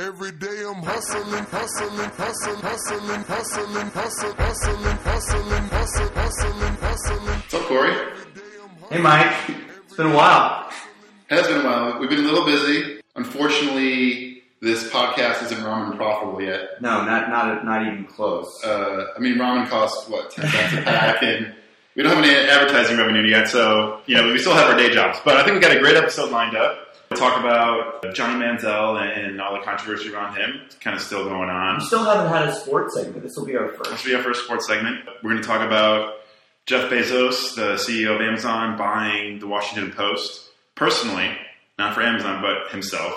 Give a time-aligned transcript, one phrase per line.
[0.00, 7.26] Every day I'm hustling, hustling, hustling, hustling, hustling, hustling, hustling, hustling, hustling, hustling, hustling.
[7.26, 7.92] What's up, Corey?
[8.88, 9.30] Hey, Mike.
[9.84, 10.70] It's been a while.
[11.28, 11.98] It has been a while.
[12.00, 13.02] We've been a little busy.
[13.14, 16.80] Unfortunately, this podcast isn't ramen profitable yet.
[16.80, 18.64] No, not not not even close.
[18.64, 21.52] Uh, I mean, ramen costs what ten cents a pack, and
[21.94, 23.48] we don't have any advertising revenue yet.
[23.48, 25.18] So you know, we still have our day jobs.
[25.26, 26.89] But I think we got a great episode lined up.
[27.16, 30.60] Talk about Johnny Manziel and, and all the controversy around him.
[30.64, 31.78] It's kind of still going on.
[31.78, 33.24] We still haven't had a sports segment.
[33.24, 33.90] This will be our first.
[33.90, 35.04] This will be our first sports segment.
[35.22, 36.14] We're going to talk about
[36.66, 41.36] Jeff Bezos, the CEO of Amazon, buying the Washington Post personally,
[41.80, 43.12] not for Amazon, but himself.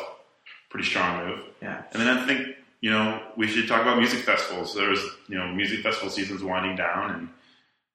[0.69, 1.39] Pretty strong move.
[1.61, 1.83] Yeah.
[1.91, 2.47] And then I think
[2.81, 4.73] you know we should talk about music festivals.
[4.73, 7.30] There's you know music festival season's winding down, and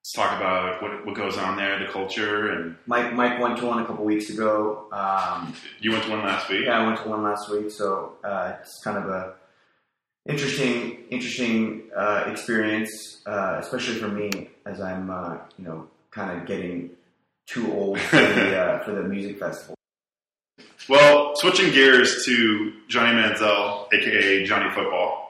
[0.09, 2.53] let's talk about what what goes on there, the culture.
[2.53, 4.87] And Mike Mike went to one a couple weeks ago.
[4.91, 6.65] Um, you went to one last week.
[6.65, 9.35] yeah, I went to one last week, so uh, it's kind of a
[10.27, 16.47] interesting interesting uh, experience, uh, especially for me as I'm uh, you know kind of
[16.47, 16.91] getting
[17.47, 19.75] too old for the uh, for the music festival.
[20.89, 25.27] Well, switching gears to Johnny Manziel, aka Johnny Football.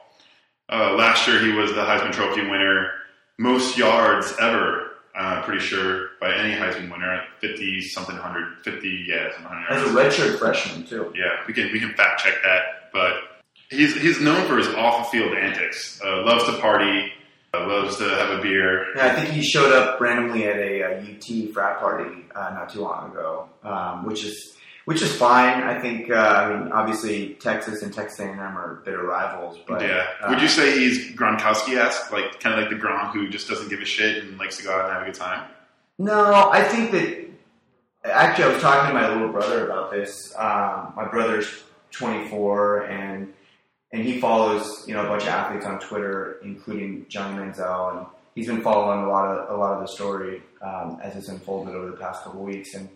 [0.71, 2.91] Uh, last year, he was the Heisman Trophy winner,
[3.39, 4.85] most yards ever.
[5.17, 9.89] Uh, pretty sure by any Heisman winner, fifty something hundred, fifty yeah, something hundred As
[9.89, 11.11] a redshirt freshman too.
[11.15, 13.13] Yeah, we can we can fact check that, but
[13.69, 15.99] he's he's known for his off the field antics.
[16.05, 17.11] Uh, loves to party,
[17.53, 18.95] uh, loves to have a beer.
[18.95, 22.69] Yeah, I think he showed up randomly at a, uh UT frat party uh, not
[22.69, 24.55] too long ago, um, which is
[24.89, 25.61] which is fine.
[25.61, 26.09] I think.
[26.09, 30.41] Uh, I mean, obviously Texas and Texas A&M are bitter rivals, but yeah, uh, would
[30.41, 33.85] you say he's Gronkowski-esque, like kind of like the Gronk who just doesn't give a
[33.85, 35.47] shit and likes to go out and have a good time?
[35.99, 37.29] No, I think that
[38.03, 40.33] actually I was talking to my little brother about this.
[40.35, 41.47] Um, my brother's
[41.91, 43.31] 24 and
[43.93, 48.07] and he follows you know a bunch of athletes on Twitter, including Johnny Manziel, and
[48.33, 51.75] he's been following a lot of a lot of the story um, as it's unfolded
[51.75, 52.73] over the past couple weeks.
[52.73, 52.89] And,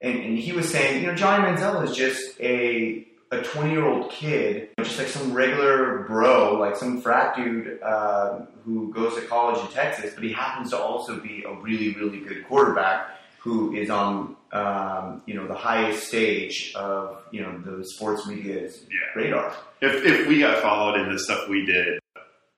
[0.00, 3.84] and and he was saying, you know, Johnny Manziel is just a a 20 year
[3.84, 9.22] old kid, just like some regular bro, like some frat dude uh, who goes to
[9.22, 13.74] college in Texas, but he happens to also be a really, really good quarterback who
[13.74, 19.20] is on, um, you know, the highest stage of, you know, the sports media's Yeah.
[19.22, 19.52] radar.
[19.80, 21.98] If if we got followed in the stuff we did,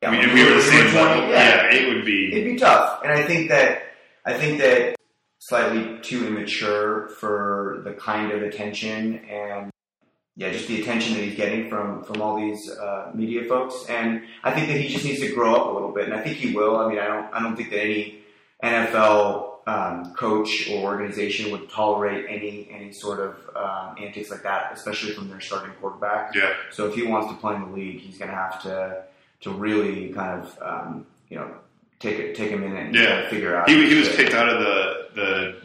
[0.02, 1.74] Yeah, I mean, if we were the same 20, level, yeah.
[1.74, 2.30] it would be.
[2.32, 3.00] it'd be tough.
[3.02, 3.82] And I think that
[4.26, 4.96] I think that
[5.38, 9.70] slightly too immature for the kind of attention and
[10.36, 13.86] yeah, just the attention that he's getting from from all these uh, media folks.
[13.88, 16.04] And I think that he just needs to grow up a little bit.
[16.04, 16.76] And I think he will.
[16.76, 18.18] I mean, I don't I don't think that any
[18.62, 24.72] NFL um, coach or organization would tolerate any any sort of um, antics like that,
[24.72, 26.34] especially from their starting quarterback.
[26.34, 29.02] Yeah, So if he wants to play in the league, he's going to have to
[29.40, 31.50] to really kind of um, you know
[31.98, 33.28] take it take a minute and Yeah.
[33.28, 33.68] figure out.
[33.68, 35.56] he, he was kicked out of the the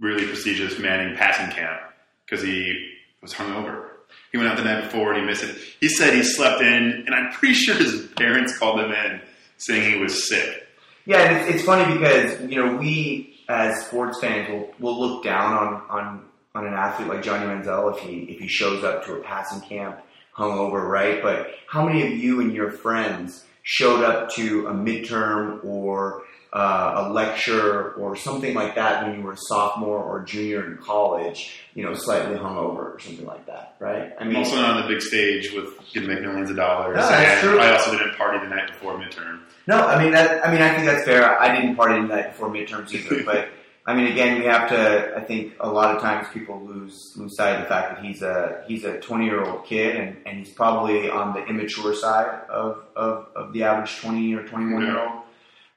[0.00, 1.80] really prestigious Manning passing camp
[2.24, 3.88] because he was hungover.
[4.32, 5.56] He went out the night before and he missed it.
[5.80, 9.20] He said he slept in, and I'm pretty sure his parents called him in
[9.58, 10.66] saying he was sick.
[11.06, 15.54] Yeah, it's, it's funny because you know we as sports fans will, will look down
[15.54, 16.24] on, on
[16.54, 19.60] on an athlete like Johnny Manziel if he if he shows up to a passing
[19.60, 20.00] camp
[20.36, 21.22] hungover, right?
[21.22, 26.22] But how many of you and your friends showed up to a midterm or
[26.56, 30.78] uh, a lecture or something like that when you were a sophomore or junior in
[30.78, 34.14] college, you know, slightly hungover or something like that, right?
[34.18, 36.56] I I'm mean, also not on the big stage with getting to make millions of
[36.56, 36.96] dollars.
[36.96, 37.58] No, that's true.
[37.58, 39.40] I also didn't party the night before midterm.
[39.66, 40.46] No, I mean that.
[40.46, 41.38] I mean, I think that's fair.
[41.38, 43.50] I didn't party the night before midterms either, but
[43.84, 45.14] I mean, again, we have to.
[45.14, 48.22] I think a lot of times people lose lose sight of the fact that he's
[48.22, 52.46] a he's a twenty year old kid, and, and he's probably on the immature side
[52.48, 55.15] of, of, of the average twenty or twenty one year old.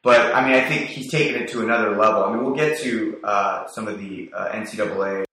[0.04, 2.24] But I mean, I think he's taken it to another level.
[2.24, 5.26] I mean, we'll get to uh, some of the uh, NCAA.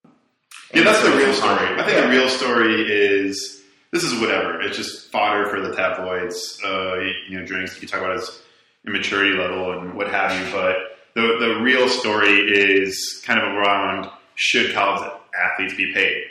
[0.74, 1.66] Yeah, that's the real story.
[1.80, 2.00] I think Yeah.
[2.02, 3.62] the real story is
[3.92, 4.60] this is whatever.
[4.60, 6.58] It's just fodder for the tabloids.
[6.64, 6.96] Uh,
[7.28, 7.74] you know, drinks.
[7.74, 8.42] You can talk about his
[8.86, 10.76] immaturity level and what have you, but
[11.14, 15.08] the the real story is kind of around should college
[15.40, 16.24] athletes be paid?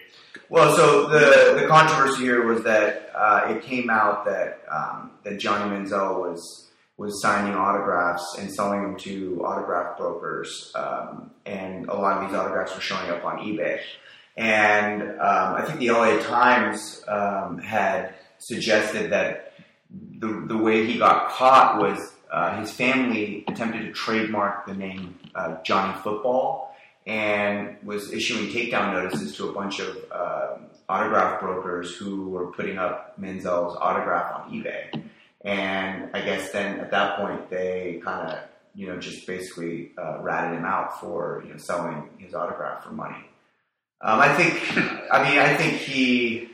[0.50, 5.40] Well, so the the controversy here was that uh, it came out that um, that
[5.40, 6.65] Johnny Manziel was
[6.98, 12.38] was signing autographs and selling them to autograph brokers, um, and a lot of these
[12.38, 13.80] autographs were showing up on eBay.
[14.38, 19.54] And um, I think the LA Times um, had suggested that
[20.20, 25.18] the the way he got caught was uh, his family attempted to trademark the name
[25.36, 26.76] uh, Johnny Football
[27.06, 32.78] and was issuing takedown notices to a bunch of um autograph brokers who were putting
[32.78, 35.04] up Manziel's autograph on eBay,
[35.46, 38.40] and I guess then at that point they kind of
[38.74, 42.92] you know just basically uh, ratted him out for you know selling his autograph for
[42.92, 43.24] money.
[44.02, 44.78] Um, I think,
[45.12, 46.50] I mean, I think he.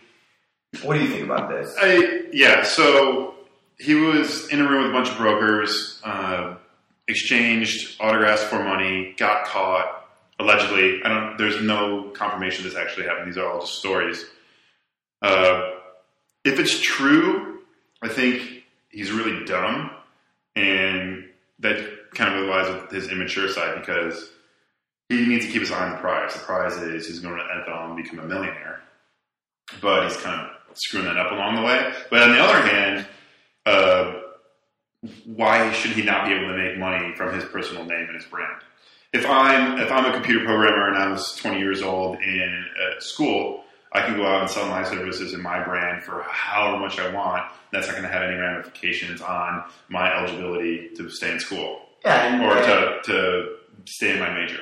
[0.84, 1.76] What do you think about this?
[1.78, 3.36] I, yeah, so
[3.78, 6.56] he was in a room with a bunch of brokers, uh,
[7.10, 10.08] exchanged autographs for money, got caught
[10.40, 11.02] allegedly.
[11.04, 11.38] I don't.
[11.38, 13.28] There's no confirmation this actually happened.
[13.28, 14.26] These are all just stories.
[15.22, 15.72] Uh,
[16.46, 17.60] if it's true,
[18.02, 18.61] I think
[18.92, 19.92] he's really dumb,
[20.56, 21.26] and
[21.60, 24.32] that kind of lies with his immature side because
[25.10, 26.34] he needs to keep his eye on the prize.
[26.34, 28.82] The prize is he's going to NFL and become a millionaire,
[29.82, 31.94] but he's kind of screwing that up along the way.
[32.10, 33.08] But on the other hand,
[33.66, 34.14] uh,
[35.26, 38.26] why should he not be able to make money from his personal name and his
[38.26, 38.62] brand?
[39.14, 43.00] If I'm if I'm a computer programmer and I was 20 years old in uh,
[43.00, 46.98] school, I can go out and sell my services and my brand for however much
[47.00, 47.44] I want.
[47.72, 52.34] That's not going to have any ramifications on my eligibility to stay in school Yeah,
[52.34, 53.56] and, or and, to, to
[53.86, 54.62] stay in my major.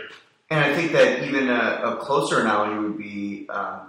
[0.49, 3.81] and I think that even a, a closer analogy would be um,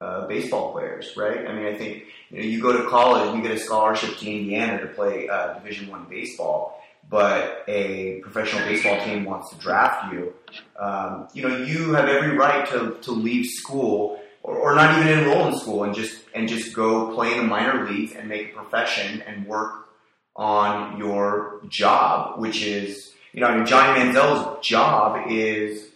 [0.00, 1.46] uh, baseball players, right?
[1.46, 4.30] I mean, I think you know you go to college, you get a scholarship to
[4.30, 10.12] Indiana to play uh, Division One baseball, but a professional baseball team wants to draft
[10.12, 10.32] you.
[10.78, 15.18] Um, you know, you have every right to, to leave school or, or not even
[15.18, 18.52] enroll in school and just and just go play in the minor leagues and make
[18.52, 19.88] a profession and work
[20.34, 25.88] on your job, which is you know, I mean, Johnny Manziel's job is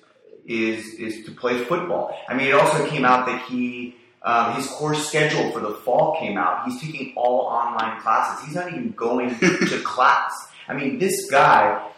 [0.46, 2.16] is is to play football.
[2.28, 6.16] I mean, it also came out that he um, his course schedule for the fall
[6.20, 6.66] came out.
[6.66, 8.46] He's taking all online classes.
[8.46, 10.32] He's not even going to class.
[10.68, 11.88] I mean, this guy.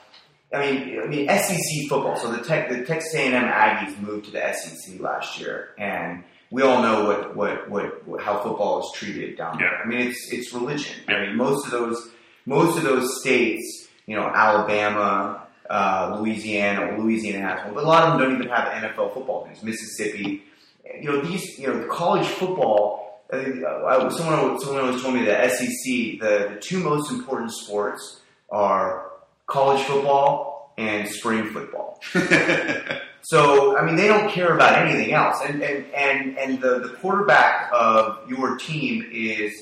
[0.52, 2.16] I mean, I mean SEC football.
[2.16, 6.62] So the tech, the Texas A&M Aggies moved to the SEC last year, and we
[6.62, 9.72] all know what what what, what how football is treated down there.
[9.72, 9.82] Yeah.
[9.84, 10.96] I mean, it's it's religion.
[11.08, 12.10] I mean, most of those
[12.46, 18.04] most of those states, you know, Alabama, uh, Louisiana, Louisiana has one, but a lot
[18.04, 19.62] of them don't even have NFL football teams.
[19.62, 20.44] Mississippi,
[21.00, 23.22] you know, these, you know, the college football.
[23.32, 27.10] I think, uh, I, someone, someone always told me the SEC, the, the two most
[27.10, 28.20] important sports
[28.50, 29.10] are
[29.46, 32.00] college football and spring football.
[33.24, 35.40] So I mean, they don't care about anything else.
[35.42, 39.52] And and and and the the quarterback of your team is,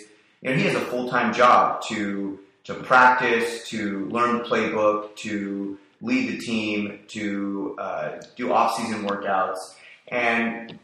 [0.41, 5.15] you know, he has a full time job to to practice, to learn the playbook,
[5.17, 9.59] to lead the team, to uh, do off season workouts,
[10.09, 10.79] and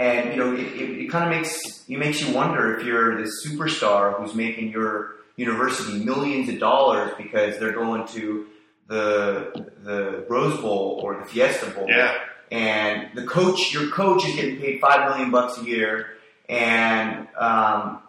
[0.00, 3.22] and you know, it, it, it kind of makes it makes you wonder if you're
[3.22, 8.46] this superstar who's making your university millions of dollars because they're going to
[8.86, 12.14] the the Rose Bowl or the Fiesta Bowl, Yeah.
[12.50, 16.08] and the coach, your coach, is getting paid five million bucks a year,
[16.48, 18.00] and um,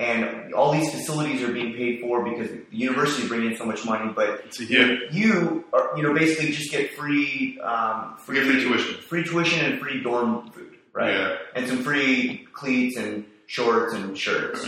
[0.00, 3.64] and all these facilities are being paid for because the university is bringing in so
[3.64, 8.16] much money, but It's a huge you are, you know basically just get free um,
[8.18, 9.00] free free tuition.
[9.02, 11.12] free tuition and free dorm food, right?
[11.14, 11.36] Yeah.
[11.54, 14.66] And some free cleats and shorts and shirts.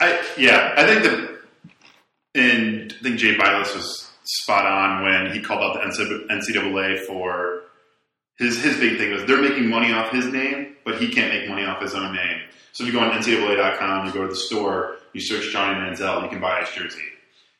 [0.00, 1.38] I yeah, I think that,
[2.34, 7.62] and I think Jay Bilas was spot on when he called out the NCAA for
[8.38, 11.48] his his big thing was they're making money off his name, but he can't make
[11.48, 12.40] money off his own name.
[12.72, 16.22] So if you go on NCAA.com, you go to the store, you search Johnny Manziel,
[16.22, 17.02] you can buy his jersey.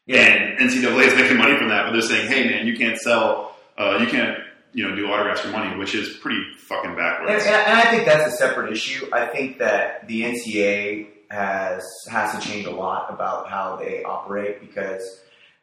[0.09, 3.57] And NCAA is making money from that, but they're saying, hey man, you can't sell,
[3.79, 4.39] uh, you can't
[4.73, 7.45] you know do autographs for money, which is pretty fucking backwards.
[7.45, 9.07] and, and I think that's a separate issue.
[9.13, 14.61] I think that the NCAA has has to change a lot about how they operate
[14.61, 15.21] because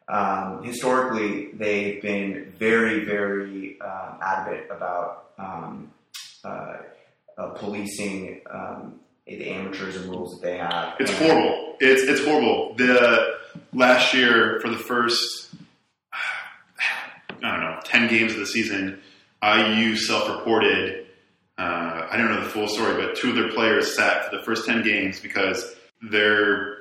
[0.08, 5.90] um, historically they've been very, very um, adamant about um,
[6.44, 6.76] uh,
[7.38, 10.94] uh, policing um, the amateurism rules that they have.
[11.00, 11.76] It's And- horrible.
[11.80, 12.74] It's it's horrible.
[12.76, 13.38] The
[13.72, 15.52] last year for the first
[16.12, 19.00] I don't know ten games of the season,
[19.42, 21.06] IU self-reported.
[21.58, 24.42] Uh, I don't know the full story, but two of their players sat for the
[24.44, 26.71] first ten games because their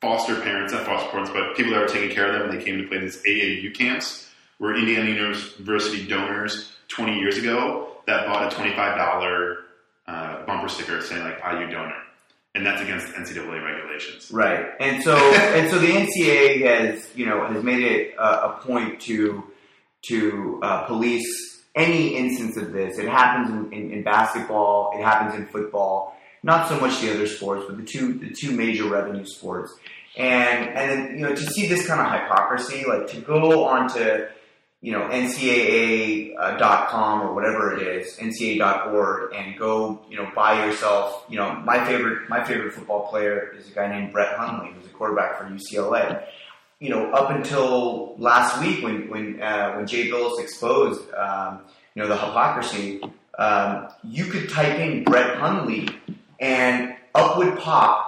[0.00, 2.64] foster parents, not foster parents, but people that were taking care of them, and they
[2.64, 4.28] came to play in these AAU camps.
[4.58, 9.58] Were Indiana University donors twenty years ago that bought a twenty-five dollar
[10.06, 11.94] uh, bumper sticker saying like IU donor
[12.54, 14.30] and that's against NCAA regulations.
[14.32, 18.60] Right, and so and so the NCAA has you know has made it a, a
[18.60, 19.44] point to
[20.02, 22.98] to uh, police any instance of this.
[22.98, 27.26] It happens in, in, in basketball, it happens in football, not so much the other
[27.26, 29.74] sports, but the two the two major revenue sports.
[30.16, 34.26] And and then you know to see this kind of hypocrisy, like to go onto
[34.80, 36.36] you know, NCAA.com
[37.22, 41.24] or whatever it is, NCAA.org, and go, you know, buy yourself.
[41.28, 44.86] You know, my favorite, my favorite football player is a guy named Brett Hundley, who's
[44.86, 46.24] a quarterback for UCLA.
[46.78, 51.62] You know, up until last week when when uh, when Jay Bilas exposed, um,
[51.96, 53.00] you know, the hypocrisy,
[53.36, 55.88] um, you could type in Brett Hundley,
[56.40, 58.04] and up would pop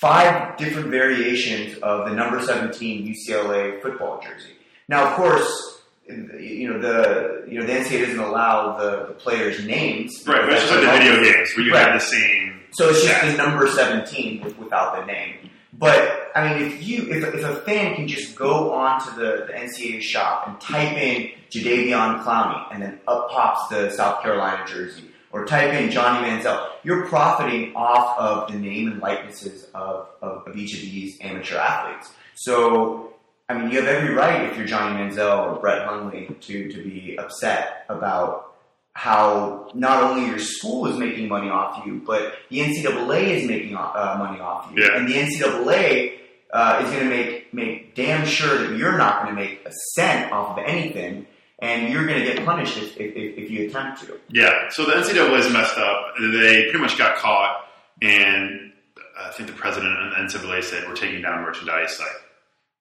[0.00, 4.52] five different variations of the number 17 UCLA football jersey.
[4.88, 9.64] Now, of course, you know the you know the NCAA doesn't allow the, the players'
[9.66, 10.24] names.
[10.26, 11.88] Right, but just like the video games where you Right.
[11.90, 12.60] have the same.
[12.72, 13.30] So it's just stat.
[13.32, 15.50] the number 17 with, without the name.
[15.72, 19.52] But I mean, if you if, if a fan can just go onto the, the
[19.52, 25.04] NCAA shop and type in Jadeveon Clowney and then up pops the South Carolina jersey,
[25.32, 30.46] or type in Johnny Manziel, you're profiting off of the name and likenesses of, of,
[30.48, 32.10] of each of these amateur athletes.
[32.36, 33.12] So
[33.50, 36.82] I mean, you have every right if you're Johnny Manziel or Brett Hundley to to
[36.84, 38.44] be upset about
[38.92, 43.76] how not only your school is making money off you, but the NCAA is making
[43.76, 44.96] uh, money off you, Yeah.
[44.96, 46.14] and the NCAA
[46.52, 49.72] uh, is going to make make damn sure that you're not going to make a
[49.94, 51.26] cent off of anything,
[51.58, 54.18] and you're going to get punished if, if, if if you attempt to.
[54.28, 56.14] Yeah, so the NCAA is messed up.
[56.20, 57.66] They pretty much got caught,
[58.00, 58.72] and
[59.18, 61.98] I think the president of the NCAA said we're taking down merchandise.
[61.98, 62.08] Like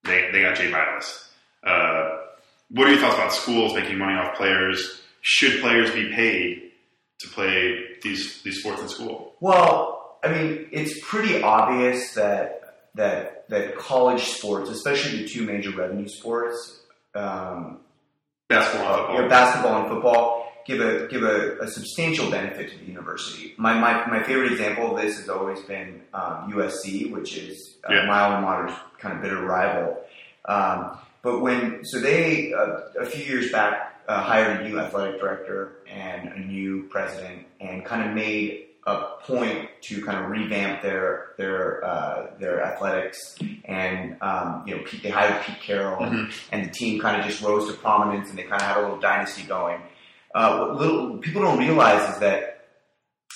[0.03, 1.27] they they got Jay Bilas.
[1.63, 2.17] Uh,
[2.69, 5.01] what are your thoughts about schools making money off players?
[5.21, 6.71] Should players be paid
[7.19, 9.33] to play these these sports in school?
[9.39, 15.71] Well, I mean, it's pretty obvious that that that college sports, especially the two major
[15.71, 16.81] revenue sports,
[17.15, 17.79] um,
[18.49, 19.21] Basketball, and football.
[19.21, 23.53] know, basketball and football, give a give a, a substantial benefit to the university.
[23.57, 27.93] My, my my favorite example of this has always been um, USC, which is uh,
[27.93, 28.05] Yeah.
[28.05, 29.97] my alma mater's kind of bitter rival.
[30.45, 35.19] Um, but when so they uh, a few years back uh, hired a new athletic
[35.19, 40.81] director and a new president, and kind of made a point to kind of revamp
[40.81, 46.33] their their uh, their athletics, and um, you know Pete, they hired Pete Carroll, Mhm.
[46.51, 48.81] and the team kind of just rose to prominence, and they kind of had a
[48.81, 49.81] little dynasty going.
[50.33, 52.67] Uh, what little people don't realize is that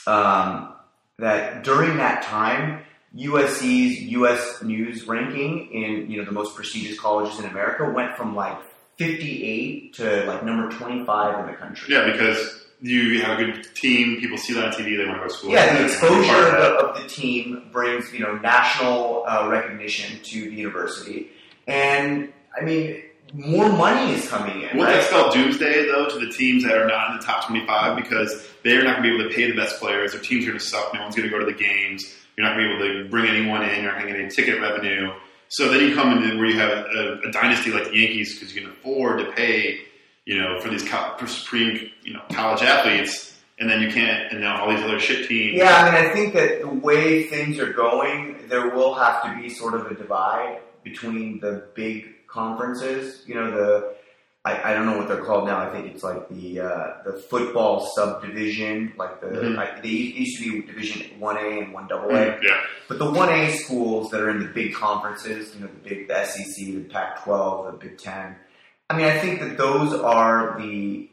[0.07, 0.73] um,
[1.19, 2.83] that during that time,
[3.15, 4.63] USC's U.S.
[4.63, 8.57] News ranking in you know the most prestigious colleges in America went from like
[8.97, 11.93] 58 to like number 25 in the country.
[11.93, 14.19] Yeah, because you have a good team.
[14.19, 14.97] People see that on TV.
[14.97, 15.51] They want to go to school.
[15.51, 18.19] Yeah, the They want to be exposure of of the, of the team brings you
[18.19, 21.29] know national uh, recognition to the university,
[21.67, 24.77] and I mean more money is coming in.
[24.77, 24.95] Will right?
[24.95, 28.47] that spell doomsday though to the teams that are not in the top twenty-five because
[28.63, 30.11] they're not going to be able to pay the best players?
[30.11, 30.93] Their teams are going to suck.
[30.93, 32.13] No one's going to go to the games.
[32.35, 33.83] You're not going to be able to bring anyone in.
[33.83, 35.11] You're not going to get any ticket revenue.
[35.49, 38.55] So then you come into where you have a, a dynasty like the Yankees because
[38.55, 39.81] you can afford to pay,
[40.31, 44.31] you know, for these co- for supreme, you know, college athletes, and then you can't,
[44.31, 45.57] and now all these other shit teams.
[45.57, 49.29] Yeah, I mean, I think that the way things are going, there will have to
[49.41, 53.23] be sort of a divide between the big conferences.
[53.27, 53.95] You know, the
[54.45, 55.59] I, I don't know what they're called now.
[55.59, 59.57] I think it's like the uh, the football subdivision, like the Mhm.
[59.59, 62.13] I, they used to be Division One A and One Double A.
[62.13, 65.67] Mm, yeah, But the one A schools that are in the big conferences, you know,
[65.83, 68.37] the big the SEC, the Pac-12, the Big Ten.
[68.91, 71.07] I mean, I think that those are the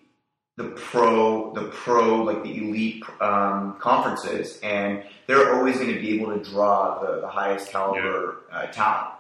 [0.57, 6.21] the pro, the pro, like the elite um, conferences, and they're always going to be
[6.21, 9.11] able to draw the, the highest caliber uh, talent.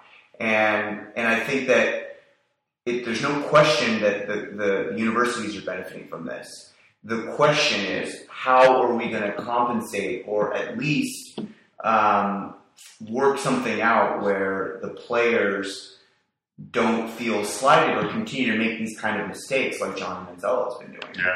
[0.40, 2.16] And and I think that
[2.84, 6.72] it, there's no question that the, the universities are benefiting from this.
[7.04, 11.38] The question is, how are we going to compensate, or at least
[11.84, 12.56] um,
[13.08, 15.97] work something out where the players
[16.70, 20.74] don't feel slighted or continue to make these kind of mistakes like John Manziel has
[20.78, 21.14] been doing.
[21.16, 21.34] Yeah.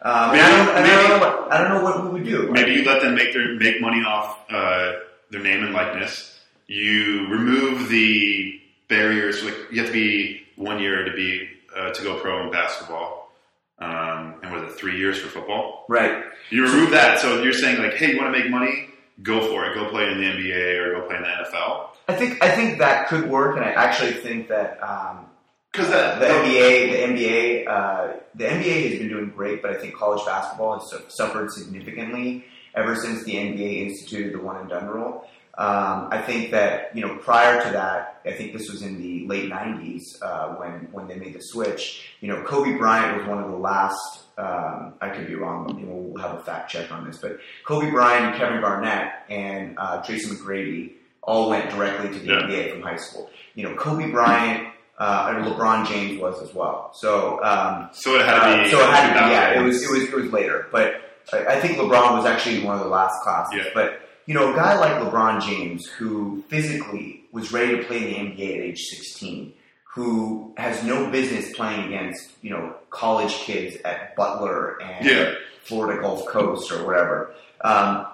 [0.00, 2.50] Um, Maybe- I, don't, I, don't know what, I don't know what we would do.
[2.50, 4.92] Maybe you let them make their make money off uh,
[5.30, 6.40] their name and likeness.
[6.66, 9.44] You remove the barriers.
[9.44, 13.30] Like you have to be one year to be uh, to go pro in basketball,
[13.78, 15.84] um, and was it three years for football?
[15.88, 16.24] Right.
[16.50, 18.88] You remove that, so you're saying like, hey, you want to make money?
[19.22, 19.74] Go for it.
[19.74, 21.88] Go play in the NBA or go play in the NFL.
[22.12, 25.26] I think I think that could work, and I actually think that um,
[25.72, 29.80] Because that the NBA, the NBA, uh, the NBA has been doing great, but I
[29.80, 34.86] think college basketball has suffered significantly ever since the NBA instituted the one and done
[34.88, 35.26] rule.
[35.56, 39.26] Um, I think that you know prior to that, I think this was in the
[39.26, 42.16] late '90s uh, when when they made the switch.
[42.20, 44.20] You know, Kobe Bryant was one of the last.
[44.36, 47.18] Um, I could be wrong, but we'll have a fact check on this.
[47.18, 50.92] But Kobe Bryant, Kevin Garnett, and uh, Tracy McGrady
[51.22, 52.40] all went directly to the Yeah.
[52.42, 53.30] NBA from high school.
[53.54, 56.92] You know, Kobe Bryant Uh, and LeBron James was as well.
[56.94, 58.70] So, um, So it had to uh, be.
[58.70, 59.30] so it had to be.
[59.32, 59.82] Yeah, it was.
[59.82, 60.02] It was.
[60.04, 61.00] It was later, but
[61.32, 63.54] I, I think LeBron was actually one of the last classes.
[63.56, 63.70] Yeah.
[63.74, 68.04] But you know, a guy like LeBron James, who physically was ready to play in
[68.36, 69.54] the NBA at age 16,
[69.94, 75.34] who has no business playing against you know college kids at Butler and Yeah.
[75.64, 77.34] Florida Gulf Coast or whatever.
[77.62, 78.06] Um,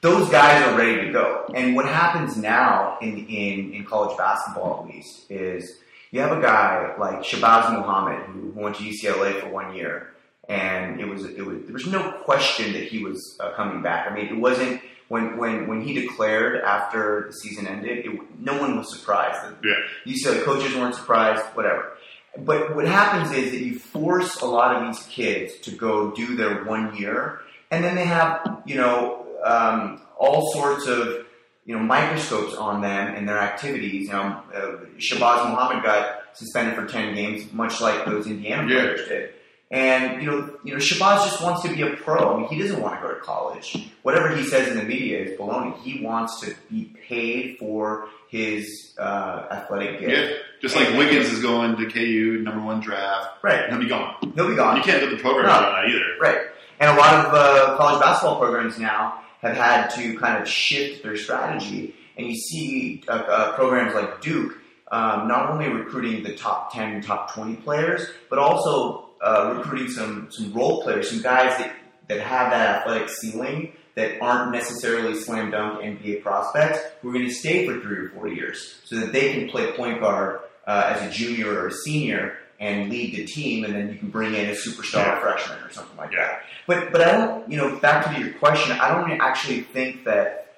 [0.00, 1.46] those guys are ready to go.
[1.54, 5.78] And what happens now in, in, in college basketball, at least, is
[6.10, 10.14] you have a guy like Shabazz Muhammad who went to UCLA for one year,
[10.48, 14.10] and it was it was there was no question that he was uh, coming back.
[14.10, 18.58] I mean, it wasn't when when when he declared after the season ended, it, no
[18.58, 19.54] one was surprised.
[19.62, 19.74] Yeah.
[20.06, 21.92] UCLA coaches weren't surprised, whatever.
[22.38, 26.36] But what happens is that you force a lot of these kids to go do
[26.36, 27.40] their one year,
[27.70, 31.24] and then they have you know um, all sorts of
[31.64, 34.06] you know microscopes on them and their activities.
[34.06, 34.60] You know, uh,
[34.98, 38.80] Shabazz Muhammad got suspended for ten games, much like those Indiana Yeah.
[38.80, 39.30] players did.
[39.70, 42.34] And you know, you know, Shabazz just wants to be a pro.
[42.34, 43.90] I mean, he doesn't want to go to college.
[44.02, 45.76] Whatever he says in the media is baloney.
[45.82, 50.12] He wants to be paid for his uh, athletic gift.
[50.12, 50.36] Yeah.
[50.62, 53.28] Just like Wiggins is going to KU, number one draft.
[53.42, 53.68] Right.
[53.68, 54.14] He'll be gone.
[54.34, 54.78] He'll be gone.
[54.78, 55.52] You can't build the program No.
[55.52, 56.18] around that either.
[56.20, 56.38] Right.
[56.80, 61.02] And a lot of uh, college basketball programs now have had to kind of shift
[61.02, 61.94] their strategy.
[62.16, 64.58] And you see uh, uh, programs like Duke
[64.90, 70.28] um, not only recruiting the top 10, top 20 players, but also uh, recruiting some,
[70.30, 71.74] some role players, some guys that,
[72.08, 77.26] that have that athletic ceiling that aren't necessarily slam dunk NBA prospects who are going
[77.26, 80.94] to stay for three or four years so that they can play point guard uh,
[80.94, 84.34] as a junior or a senior and lead the team, and then you can bring
[84.34, 85.20] in a superstar Yeah.
[85.20, 86.26] freshman or something like Yeah.
[86.26, 86.42] that.
[86.66, 90.56] But but I don't, you know, back to your question, I don't actually think that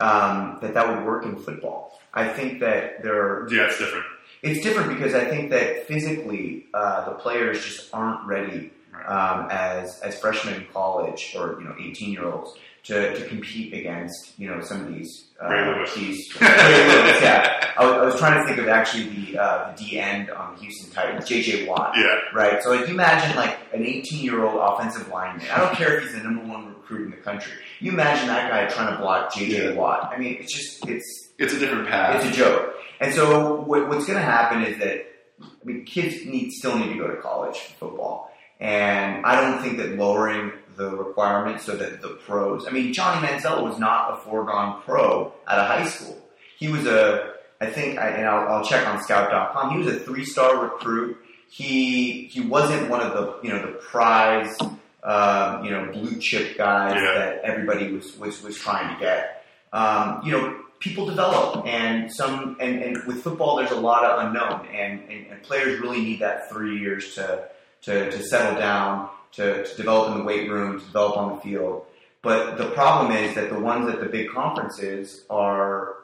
[0.00, 2.00] um, that that would work in football.
[2.14, 4.04] I think that there are Yeah, it's different.
[4.42, 8.72] it's different because I think that physically uh, the players just aren't ready
[9.06, 12.54] um, as as freshmen in college or you know eighteen year olds
[12.84, 15.94] to, to compete against you know some of these uh, Ray Lewis.
[15.94, 17.72] these Ray Lewis, yeah.
[17.78, 20.54] I was, I was trying to think of actually the uh, the D end on
[20.56, 21.66] the Houston Titans, J.J.
[21.68, 21.92] Watt.
[21.96, 22.16] Yeah.
[22.34, 22.60] Right.
[22.62, 25.46] So like you imagine like an 18 year old offensive lineman.
[25.52, 27.52] I don't care if he's the number one recruit in the country.
[27.80, 29.68] You imagine that guy trying to block J.J.
[29.70, 29.74] Yeah.
[29.74, 30.10] Watt.
[30.12, 32.24] I mean, it's just it's It's a different path.
[32.24, 32.74] it's a joke.
[33.00, 35.06] And so what, what's going to happen is that
[35.40, 39.62] I mean, kids need still need to go to college for football, and I don't
[39.62, 42.66] think that lowering the requirements so that the pros.
[42.66, 46.16] I mean, Johnny Manziel was not a foregone pro out of high school.
[46.58, 49.70] He was a, I think, I, and I'll, I'll check on Scout.com.
[49.72, 51.18] He was a three-star recruit.
[51.50, 54.56] He he wasn't one of the you know the prize
[55.02, 57.14] um, you know blue chip guys Yeah.
[57.14, 59.44] that everybody was was was trying to get.
[59.72, 64.26] Um, you know, people develop, and some and, and with football, there's a lot of
[64.26, 67.48] unknown, and, and, and players really need that three years to
[67.82, 71.40] to, to settle down, to, to develop in the weight room, to develop on the
[71.40, 71.84] field.
[72.22, 75.94] But the problem is that the ones at the big conferences are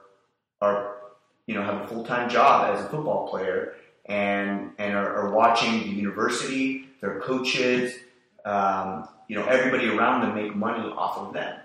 [0.60, 0.96] are
[1.46, 3.74] you know have a full time job as a football player
[4.06, 7.94] and and are, are watching the university, their coaches,
[8.44, 11.58] um, you know everybody around them make money off of them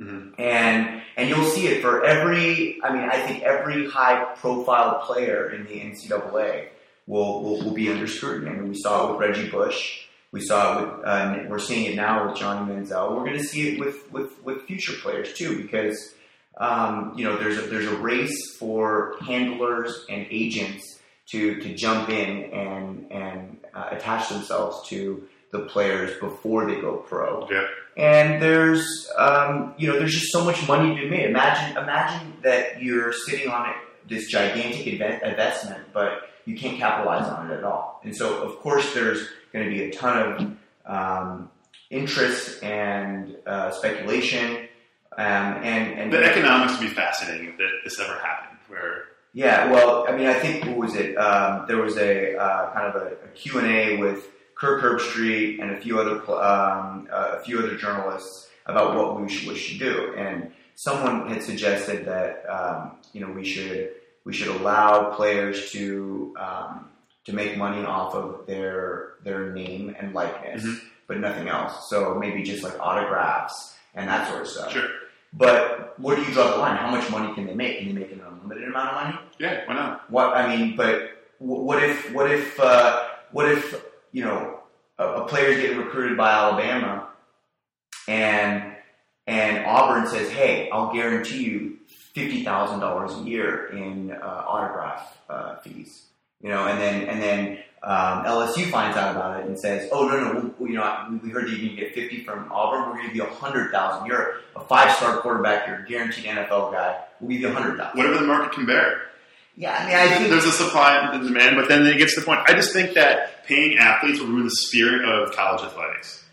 [0.00, 0.32] Mhm.
[0.38, 2.80] and and you'll see it for every.
[2.82, 6.68] I mean, I think every high profile player in the NCAA
[7.06, 8.50] will, will will be under scrutiny.
[8.50, 10.06] I mean, we saw it with Reggie Bush.
[10.32, 11.04] We saw it with.
[11.06, 13.14] Uh, we're seeing it now with Johnny Manziel.
[13.14, 16.14] We're going to see it with with with future players too, because
[16.58, 22.08] um, you know there's a, there's a race for handlers and agents to to jump
[22.08, 27.66] in and and uh, attach themselves to the players before they go pro Yeah.
[27.98, 28.86] and there's
[29.18, 31.26] um, you know there's just so much money to be made.
[31.28, 33.76] Imagine imagine that you're sitting on it,
[34.08, 38.00] this gigantic inve- investment, but you can't capitalize on it at all.
[38.02, 41.50] And so of course there's going to be a ton of um,
[41.90, 44.68] interest and uh, speculation.
[45.18, 45.26] Um,
[45.62, 48.58] and and The economics would be fascinating if that- this ever happened.
[48.68, 51.16] Where yeah, well, I mean, I think what was it?
[51.16, 55.70] Um, there was a uh, kind of a, Q and A with Kirk Herbstreit and
[55.70, 59.78] a few other um, uh, a few other journalists about what we should, we should
[59.78, 63.90] do, and someone had suggested that um, you know we should
[64.24, 66.88] we should allow players to um,
[67.24, 70.80] to make money off of their their name and likeness, Mhm.
[71.06, 71.88] but nothing else.
[71.88, 74.72] So maybe just like autographs and that sort of stuff.
[74.72, 74.88] sure,
[75.32, 76.76] But where do you draw the line?
[76.76, 77.78] How much money can they make?
[77.78, 79.18] Can they make an unlimited amount of money?
[79.38, 80.10] yeah, why not?
[80.10, 83.82] What I mean, but what if what if uh, what if
[84.12, 84.58] you know
[84.98, 87.08] a, a player's getting recruited by Alabama
[88.08, 88.74] and
[89.28, 95.16] and Auburn says, "Hey, I'll guarantee you fifty thousand dollars a year in uh, autograph
[95.30, 96.06] uh, fees."
[96.42, 100.08] You know, and then and then um, LSU finds out about it and says, "Oh
[100.08, 102.82] no, no, we, you know, we- heard that you can get 50 from Auburn.
[102.82, 104.06] We're going to give you 100,000.
[104.06, 105.66] You're a five-star quarterback.
[105.66, 106.98] You're a guaranteed NFL guy.
[107.20, 109.02] We'll give you 100,000." Whatever the market can bear.
[109.56, 112.20] Yeah, I mean, I think There's a supply and demand, but then it gets to
[112.20, 112.40] the point.
[112.46, 116.24] I just think that paying athletes will ruin the spirit of college athletics.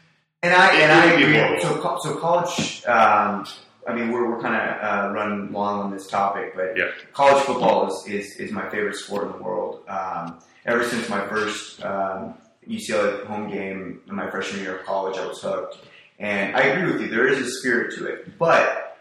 [0.41, 1.61] And I It and I agree.
[1.61, 2.85] So so college.
[2.85, 3.45] Um,
[3.87, 6.89] I mean, we're we're kind of uh, running long on this topic, but Yeah.
[7.13, 9.83] college football is, is is my favorite sport in the world.
[9.87, 12.35] Um, ever since my first um,
[12.67, 15.79] UCLA home game in my freshman year of college, I was hooked.
[16.19, 17.07] And I agree with you.
[17.07, 18.97] There is a spirit to it, but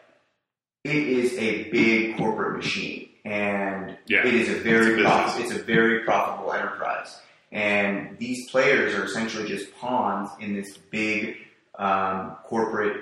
[0.84, 4.20] it is a big corporate machine, and Yeah.
[4.26, 5.12] it is a It's very business.
[5.34, 7.20] prof- it's a very profitable enterprise.
[7.50, 11.36] And these players are essentially just pawns in this big
[11.78, 12.96] um, corporate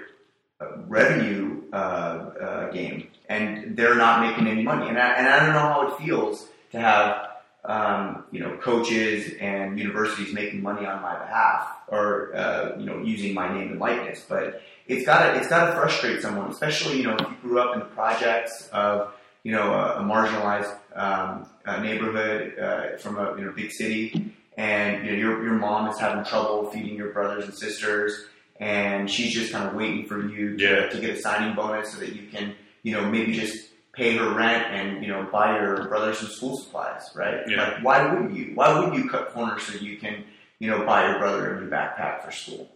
[0.87, 4.89] revenue uh, uh, game, and they're not making any money.
[4.89, 7.29] And I, and I don't know how it feels to have
[7.65, 13.03] um, you know coaches and universities making money on my behalf, or uh, you know
[13.03, 14.25] using my name and likeness.
[14.29, 17.81] But it's gotta it's gotta frustrate someone, especially you know if you grew up in
[17.81, 23.45] the projects of you know a, a marginalized um, uh neighborhood uh, from a you
[23.45, 27.45] know big city, and you know your your mom is having trouble feeding your brothers
[27.45, 28.27] and sisters,
[28.61, 30.89] and she's just kind of waiting for you to, Yeah.
[30.89, 34.31] to get a signing bonus so that you can you know maybe just pay her
[34.35, 37.41] rent and you know buy your brother some school supplies, right?
[37.49, 37.63] Yeah.
[37.75, 38.53] Like why would you?
[38.55, 40.25] Why would you cut corners so you can
[40.59, 42.69] you know buy your brother a new backpack for school?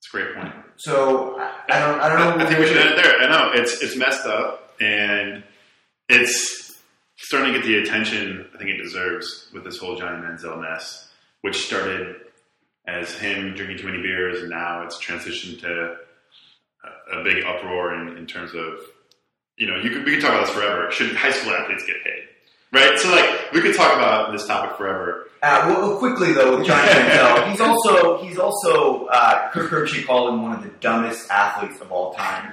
[0.00, 0.54] It's a great point.
[0.76, 2.44] So I, I don't I don't know.
[2.44, 3.18] I think we should end it there.
[3.20, 5.42] I know it's it's messed up, and
[6.08, 6.78] it's
[7.16, 11.08] starting to get the attention I think it deserves with this whole Johnny Manziel mess,
[11.40, 12.16] which started
[12.88, 15.96] as him drinking too many beers, and now it's transitioned to
[17.12, 18.80] a, a big uproar in, in terms of
[19.56, 20.90] you know you could we could talk about this forever.
[20.90, 22.24] Should high school athletes get paid?
[22.72, 25.26] Right, so like we could talk about this topic forever.
[25.42, 30.34] Uh, well, quickly though, with Johnny Manziel, he's also he's also uh, Kirk Herbstreit called
[30.34, 32.52] him one of the dumbest athletes of all time.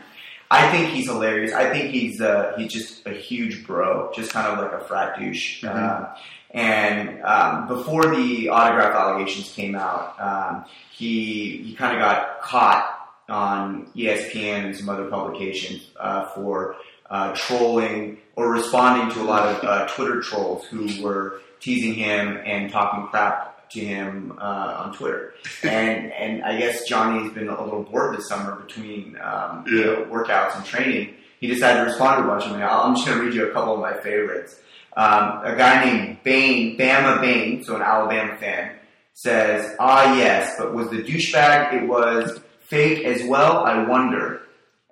[0.51, 1.53] I think he's hilarious.
[1.53, 5.17] I think he's uh, he's just a huge bro, just kind of like a frat
[5.19, 5.63] douche.
[5.63, 5.73] Mhm.
[5.75, 6.07] Um,
[6.55, 13.11] and um, before the autograph allegations came out, um, he he kind of got caught
[13.27, 16.77] on ESPN and some other publications uh, for
[17.09, 22.39] uh, trolling or responding to a lot of uh, Twitter trolls who were teasing him
[22.45, 25.33] and talking crap to him uh, on Twitter.
[25.63, 30.05] and and I guess Johnny's been a little bored this summer between um, you know,
[30.09, 31.15] workouts and training.
[31.41, 32.61] He decided to respond to a bunch of them.
[32.63, 34.61] I'm just going to read you a couple of my favorites.
[34.95, 38.71] Um, a guy named Bain, Bama Bain, so an Alabama fan,
[39.13, 41.73] says, "Ah, yes, but was the douchebag?
[41.73, 43.65] It was fake as well.
[43.65, 44.41] I wonder."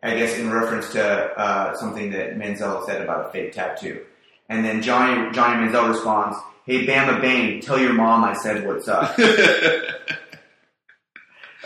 [0.02, 1.04] I guess in reference to
[1.40, 4.02] uh, something that Manziel said about a fake tattoo.
[4.50, 8.88] And then Johnny Johnny Manziel responds, "Hey Bama Bain, tell your mom I said what's
[8.88, 9.18] up."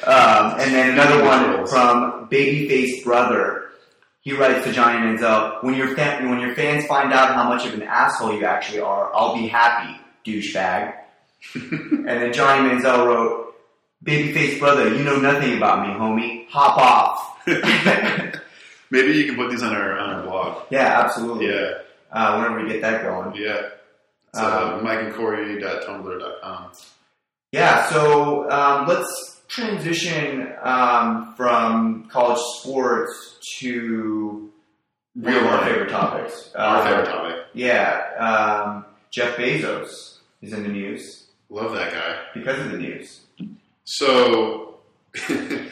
[0.06, 3.67] Um, and then another one from Babyface Brother.
[4.28, 7.74] He writes to Johnny Manziel, "When your when your fans find out how much of
[7.76, 10.94] an asshole you actually are, I'll be happy, douchebag."
[11.56, 13.56] and then Johnny Manziel wrote,
[14.04, 16.46] "Babyface Brother, you know nothing about me, homie.
[16.50, 17.38] Hop off."
[18.92, 20.64] Maybe you can put these on our on our blog.
[20.72, 21.48] yeah, absolutely.
[21.48, 21.72] Yeah,
[22.12, 23.34] Uh, whenever we get that going.
[23.34, 23.62] yeah.
[24.28, 26.72] It's Um, uh, mikeandcorey.tumblr.com.
[27.54, 34.52] Yeah, so um, let's transition um, from college sports to
[35.16, 36.52] one of our favorite topics.
[36.56, 37.36] Our Uh, favorite topic.
[37.54, 42.18] Yeah, um, Jeff Bezos is in the news Love that guy.
[42.34, 43.22] because of the news.
[43.86, 44.76] So,
[45.16, 45.70] I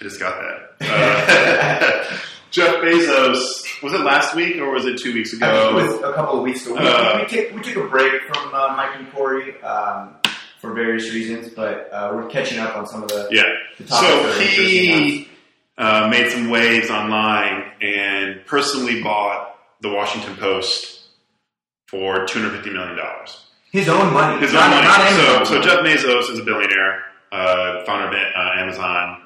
[0.00, 0.88] just got that.
[0.90, 2.16] Uh,
[2.50, 3.38] Jeff Bezos,
[3.82, 5.74] was it last week or was it two weeks think it ago?
[5.74, 6.74] was a couple of weeks ago.
[6.74, 10.16] We, Uh, we, took, we took a break from uh, Mike and Corey um,
[10.60, 13.42] for various reasons, but uh, we're catching up on some of the, Yeah.
[13.78, 14.66] the topics So are interesting us.
[14.66, 15.28] he
[15.78, 21.08] uh, made some waves online and personally bought the Washington Post
[21.88, 22.98] for $250 million.
[23.72, 24.38] His own money.
[24.40, 24.86] His not, own money.
[24.86, 25.66] Not so, Amazon so money.
[25.94, 29.22] Jeff Bezos is a billionaire, uh, founder of uh, Amazon,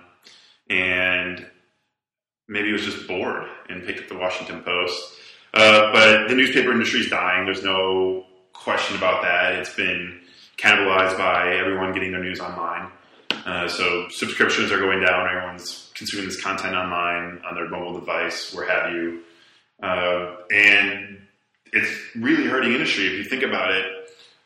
[0.71, 1.47] and
[2.49, 5.15] maybe he was just bored and picked up the Washington Post.
[5.53, 7.45] Uh, but the newspaper industry is dying.
[7.47, 9.55] There's no question about that.
[9.55, 10.21] It's been
[10.65, 12.91] cannibalized by everyone getting their news online.
[13.45, 15.29] Uh, so subscriptions are going down.
[15.29, 19.21] Everyone's consuming this content online on their mobile device, where have you.
[19.83, 21.21] Uh, and
[21.73, 23.07] it's really hurting industry.
[23.09, 23.85] If you think about it,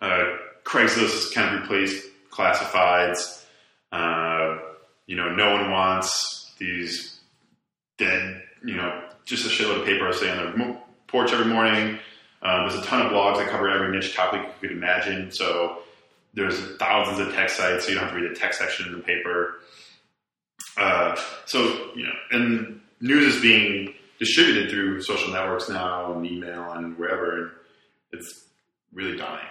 [0.01, 0.25] uh,
[0.65, 3.45] Craigslist kind of replaced classifieds.
[3.93, 4.59] Uh,
[5.07, 7.21] you know, no one wants these
[7.97, 11.99] dead, you know, just a shitload of paper sitting on their porch every morning.
[12.43, 15.31] Um, there's a ton of blogs that cover every niche topic you could imagine.
[15.31, 15.83] So
[16.35, 18.93] there's thousands of tech sites, so you don't have to read the tech section in
[18.93, 19.57] the paper.
[20.77, 26.71] Uh, so you know, and news is being distributed through social networks now and email
[26.73, 27.43] and wherever.
[27.43, 27.51] And
[28.13, 28.45] it's
[28.93, 29.47] really dying.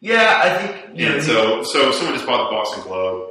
[0.00, 3.30] Yeah, I think And so, so someone just bought the Boston Globe.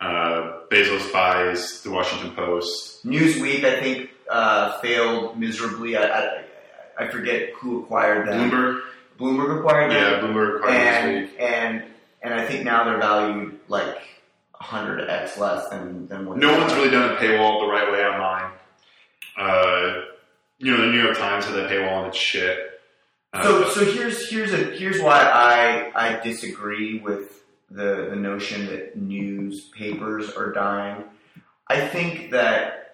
[0.00, 3.06] Uh, Bezos buys the Washington Post.
[3.06, 5.96] Newsweek, I think, uh, failed miserably.
[5.96, 6.44] I, I
[7.00, 8.50] I forget who acquired them.
[8.50, 8.80] Bloomberg,
[9.18, 10.02] Bloomberg acquired them.
[10.02, 11.40] yeah, Bloomberg acquired and this week.
[11.40, 11.84] and
[12.22, 13.98] and I think now they're valued like
[14.54, 16.38] hundred x less than than what.
[16.38, 18.52] No one's really done a paywall the right way online.
[19.36, 20.02] Uh,
[20.58, 22.80] you know, the New York Times had that paywall and it's shit.
[23.32, 28.66] Uh, So so here's here's a here's why I I disagree with the the notion
[28.66, 31.04] that newspapers are dying.
[31.68, 32.87] I think that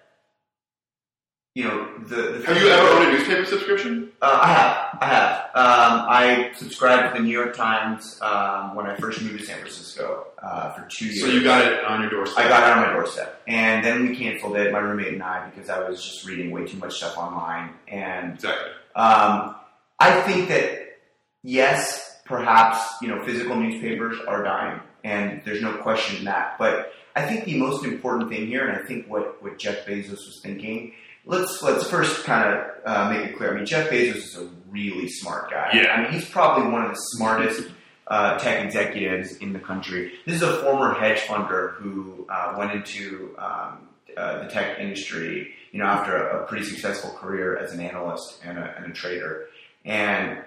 [1.55, 4.11] you know the, the have you ever owned a newspaper subscription?
[4.21, 4.97] Uh, I have.
[5.01, 5.33] I have.
[5.55, 9.59] Um, I subscribed to the New York Times um, when I first moved to San
[9.59, 11.21] Francisco uh, for two years.
[11.21, 12.45] So you got it on your doorstep.
[12.45, 15.49] I got it on my doorstep, and then we canceled it, my roommate and I,
[15.49, 17.71] because I was just reading way too much stuff online.
[17.87, 18.71] And exactly.
[18.97, 19.55] um,
[19.97, 20.97] I think that
[21.41, 26.57] yes, perhaps you know physical newspapers are dying, and there's no question in that.
[26.59, 30.11] But I think the most important thing here, and I think what what Jeff Bezos
[30.11, 30.91] was thinking.
[31.25, 33.53] Let's let's first kind of uh, make it clear.
[33.53, 35.71] I mean, Jeff Bezos is a really smart guy.
[35.73, 35.93] Yeah.
[35.93, 37.69] I mean, he's probably one of the smartest
[38.07, 40.11] uh, tech executives in the country.
[40.25, 45.53] This is a former hedge funder who uh, went into um, uh, the tech industry,
[45.71, 48.93] you know, after a, a pretty successful career as an analyst and a, and a
[48.93, 49.47] trader.
[49.83, 50.37] And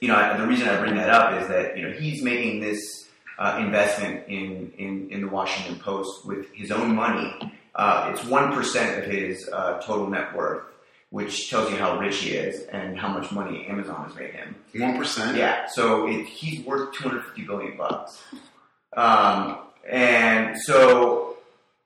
[0.00, 2.60] you know, I- the reason I bring that up is that you know he's making
[2.60, 3.08] this
[3.38, 7.34] uh, investment in, in in the Washington Post with his own money.
[7.78, 10.64] Uh, it's one percent of his uh, total net worth,
[11.10, 14.56] which tells you how rich he is and how much money Amazon has made him.
[14.76, 15.36] One percent.
[15.36, 18.20] Yeah, so it, he's worth 250 billion bucks.
[18.96, 21.36] Um, and so,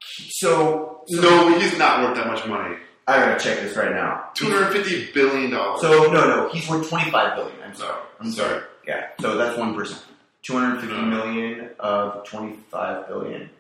[0.01, 2.77] so, so No, he's not worth that much money.
[3.07, 4.29] I gotta check this right now.
[4.35, 5.81] Two hundred fifty billion dollars.
[5.83, 7.57] So no, no, he's worth 25 billion.
[7.65, 8.01] I'm sorry.
[8.21, 8.63] I'm Sorry.
[8.89, 10.01] Yeah, so that's one percent.
[10.45, 11.07] 250 No.
[11.07, 13.51] million of 25 billion.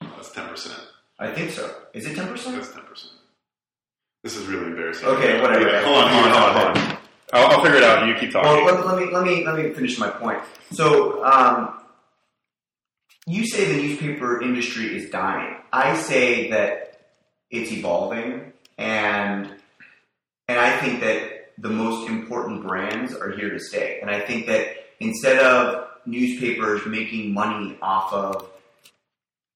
[0.00, 0.78] that's ten percent.
[1.18, 1.74] I think so.
[1.94, 2.56] Is it 10 percent?
[2.56, 3.12] That's ten percent.
[4.22, 5.06] This is really embarrassing.
[5.08, 5.68] Okay, whatever.
[5.68, 6.98] Yeah, hold on, hold on, hold on, hold on.
[7.32, 8.06] I'll, I'll figure it out.
[8.06, 8.64] You keep talking.
[8.64, 10.40] Well, let, let me let me let me finish my point.
[10.72, 11.80] So, um,
[13.26, 15.56] you say the newspaper industry is dying.
[15.72, 17.00] I say that
[17.50, 19.54] it's evolving, and
[20.48, 23.98] and I think that the most important brands are here to stay.
[24.00, 28.48] And I think that instead of newspapers making money off of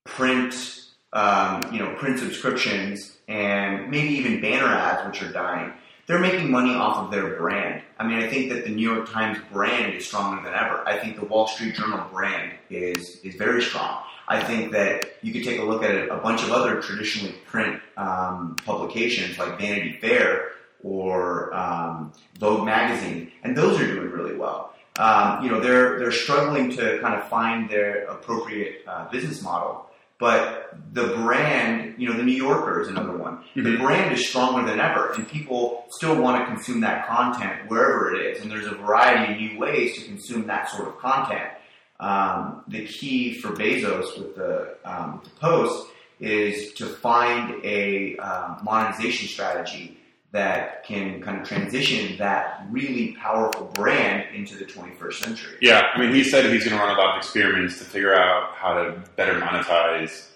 [0.05, 0.82] print,
[1.13, 5.73] um, you know, print subscriptions and maybe even banner ads, which are dying,
[6.07, 7.83] they're making money off of their brand.
[7.99, 10.87] I mean, I think that the New York Times brand is stronger than ever.
[10.87, 14.03] I think the Wall Street Journal brand is is very strong.
[14.29, 17.81] I think that you could take a look at a bunch of other traditionally print
[17.97, 24.75] um, publications like Vanity Fair or um, Vogue magazine, and those are doing really well.
[24.99, 29.87] Um, you know, they're they're struggling to kind of find their appropriate uh, business model,
[30.23, 33.39] but the brand, you know, the New Yorker is another one.
[33.57, 33.81] The Mhm.
[33.81, 38.25] brand is stronger than ever, and people still want to consume that content wherever it
[38.27, 38.41] is.
[38.41, 41.51] And there's a variety of new ways to consume that sort of content.
[41.99, 45.89] Um, the key for Bezos with the, um, the Post
[46.21, 49.99] is to find a um, monetization strategy
[50.33, 55.59] that can kind of transition that really powerful brand into the 21st century.
[55.61, 58.15] Yeah, I mean, he said he's going to run a lot of experiments to figure
[58.15, 60.29] out how to better monetize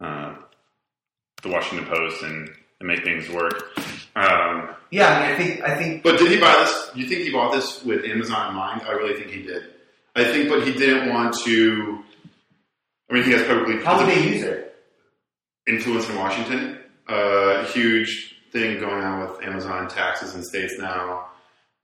[0.00, 0.34] uh,
[1.42, 3.78] the Washington Post and, and make things work.
[4.16, 6.90] Um, Yeah, I mean, I think I think but did he buy this?
[6.96, 8.82] You think he bought this with Amazon in mind?
[8.82, 9.62] I really think he did.
[10.16, 12.02] I think, but he didn't want to.
[13.08, 14.64] I mean, he has publicly how would they use it?
[15.68, 16.78] influence in Washington.
[17.06, 21.28] Uh, huge thing going on with Amazon taxes in states now.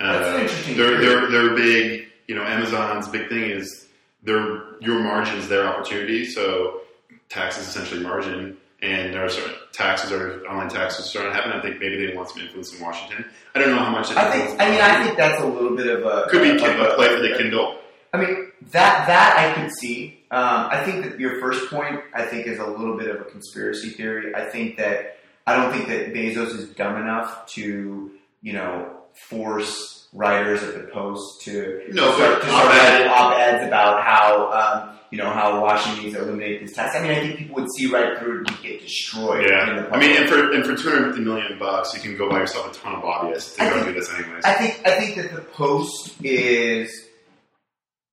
[0.01, 2.09] Uh, That's an interesting They're they're they're big.
[2.27, 3.87] You know, Amazon's big thing is
[4.23, 6.25] their your margins, their opportunity.
[6.25, 6.81] So
[7.29, 11.53] taxes essentially margin, and there are certain taxes or online taxes starting to happen.
[11.53, 13.25] I think maybe they want some influence in Washington.
[13.55, 14.11] I don't know how much.
[14.13, 16.81] I think I mean I think that's a little bit of a could be of
[16.81, 17.79] a play for the Kindle.
[18.13, 20.21] I mean that that I could see.
[20.31, 23.25] Um, I think that your first point I think is a little bit of a
[23.25, 24.35] conspiracy theory.
[24.35, 28.11] I think that I don't think that Bezos is dumb enough to
[28.43, 28.91] you know,
[29.29, 33.07] force writers at the Post to No, start, to start op-ed.
[33.09, 36.95] op-eds about how um, you know how Washington needs to eliminate this tax.
[36.95, 39.47] I mean, I think people would see right through it and get destroyed.
[39.49, 42.71] Yeah, I mean, and for and for 250 million bucks, you can go buy yourself
[42.71, 44.45] a ton of lobbyists to I go think- do this anyways.
[44.45, 46.91] I think I think that the Post is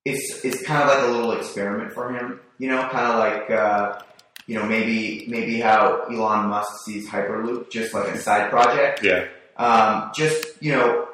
[0.05, 2.39] it's it's kind of like a little experiment for him.
[2.57, 4.01] You know, kind of like uh,
[4.47, 9.03] you know maybe maybe how Elon Musk sees Hyperloop, just like a side project.
[9.03, 9.25] yeah,
[9.57, 11.07] Um, just you know,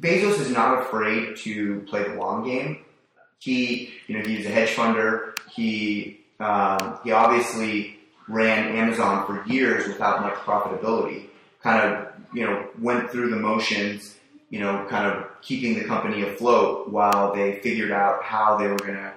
[0.00, 2.84] Bezos is not afraid to play the long game.
[3.38, 5.32] He you know he's a hedge funder.
[5.50, 11.26] He um, he obviously ran Amazon for years without much profitability.
[11.62, 14.16] Kind of you know went through the motions.
[14.50, 18.76] You know, kind of keeping the company afloat while they figured out how they were
[18.76, 19.11] going to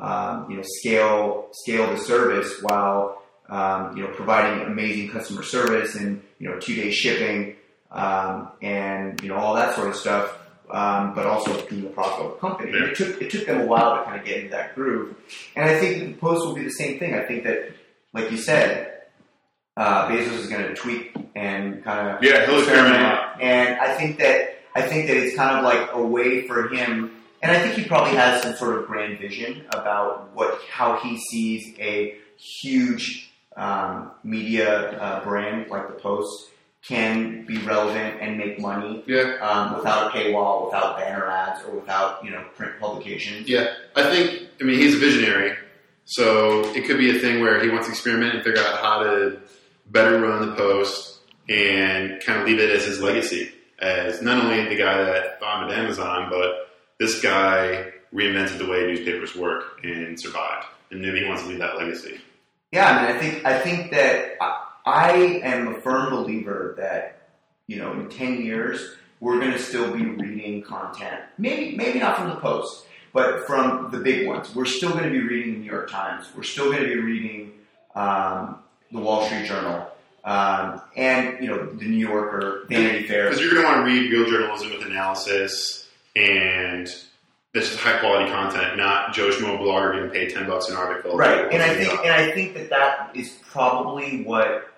[0.00, 5.94] um, you know scale scale the service while um, you know providing amazing customer service
[5.94, 7.56] and you know two day shipping
[7.90, 10.36] um, and you know all that sort of stuff.
[10.70, 12.70] Um, but also being a profitable company.
[12.70, 12.90] Yeah.
[12.90, 15.16] It took it took them a while to kind of get into that groove,
[15.56, 17.12] and I think the post will be the same thing.
[17.12, 17.72] I think that,
[18.14, 19.00] like you said,
[19.76, 24.18] uh, Bezos is going to tweak and kind of yeah, he'll experiment and I think
[24.18, 27.10] that I think that it's kind of like a way for him,
[27.42, 31.16] and I think he probably has some sort of grand vision about what how he
[31.18, 36.48] sees a huge um, media uh, brand like the Post
[36.86, 41.72] can be relevant and make money Yeah, um, without a paywall, without banner ads, or
[41.78, 43.48] without you know print publications.
[43.48, 43.74] yeah.
[43.96, 44.48] I think.
[44.60, 45.56] I mean, he's a visionary,
[46.04, 49.02] so it could be a thing where he wants to experiment and figure out how
[49.02, 49.40] to
[49.86, 54.68] better run the post and kind of leave it as his legacy, as not only
[54.68, 56.69] the guy that founded Amazon, but
[57.00, 61.58] this guy reinvented the way newspapers work and survived, and maybe he wants to leave
[61.58, 62.20] that legacy.
[62.70, 67.22] Yeah, I mean, I think I think that I, I am a firm believer that
[67.66, 71.22] you know in ten years we're going to still be reading content.
[71.38, 74.54] Maybe maybe not from the Post, but from the big ones.
[74.54, 76.26] We're still going to be reading the New York Times.
[76.36, 77.52] We're still going to be reading
[77.94, 78.58] um,
[78.92, 79.90] the Wall Street Journal.
[80.22, 83.30] Um, and you know the New Yorker, Vanity Fair.
[83.30, 85.79] Because you're going to want to read real journalism with analysis
[86.16, 86.86] and
[87.52, 91.16] this is high quality content, not Joe Schmo blogger getting paid ten bucks an article.
[91.16, 94.68] Right, and I think and I think that that is probably what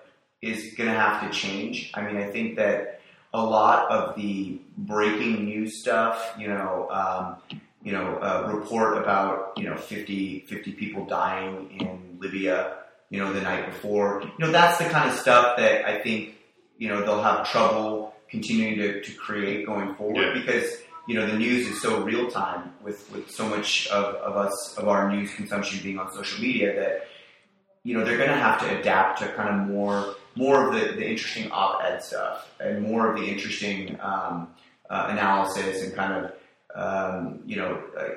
[0.41, 1.91] is going to have to change.
[1.93, 2.99] I mean, I think that
[3.33, 7.35] a lot of the breaking news stuff, you know, um,
[7.83, 12.75] you know, a report about you know 50, 50 people dying in Libya,
[13.09, 16.35] you know, the night before, you know, that's the kind of stuff that I think
[16.79, 20.33] you know they'll have trouble continuing to, to create going forward Yeah.
[20.33, 24.37] because you know the news is so real time with, with so much of, of
[24.37, 27.07] us of our news consumption being on social media that
[27.83, 30.93] you know they're going to have to adapt to kind of more more of the,
[30.93, 34.47] the interesting op-ed stuff and more of the interesting um,
[34.89, 36.31] uh, analysis and kind of
[36.75, 38.07] um, you know uh,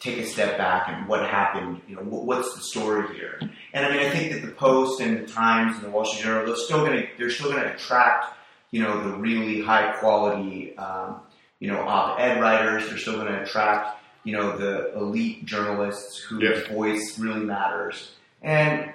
[0.00, 3.40] take a step back and what happened you know what, what's the story here?
[3.72, 6.22] And I mean I think that the Post and the Times and the Wall Street
[6.22, 8.26] Journal they're still going to they're still going to attract
[8.70, 11.20] you know the really high quality um,
[11.60, 16.42] you know op-ed writers they're still going to attract you know the elite journalists whose
[16.42, 16.74] Yeah.
[16.74, 18.12] voice really matters.
[18.42, 18.92] And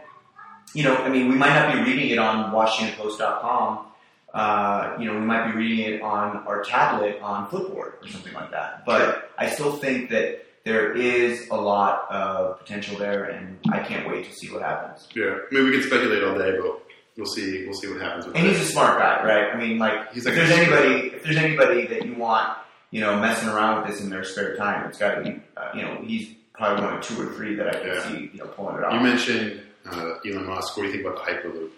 [0.74, 3.88] you know I mean we might not be reading it on WashingtonPost.com
[4.34, 8.34] uh, you know we might be reading it on our tablet on Flipboard or something
[8.34, 8.86] like that.
[8.86, 14.08] But I still think that there is a lot of potential there and I can't
[14.08, 15.08] wait to see what happens.
[15.16, 16.84] Yeah, I mean, we can speculate all day, but
[17.22, 17.66] we'll see.
[17.66, 19.54] We'll see what happens with and he's a smart guy, right?
[19.54, 22.58] I mean, like, He's if like there's a- anybody, if there's anybody that you want,
[22.90, 25.70] you know, messing around with this in their spare time, it's got to be, uh,
[25.76, 28.08] you know, he's probably one of two or three that I can Yeah.
[28.10, 28.94] see, you know, pulling it off.
[28.94, 30.76] You mentioned uh, Elon Musk.
[30.78, 31.70] What do you think about the Hyperloop?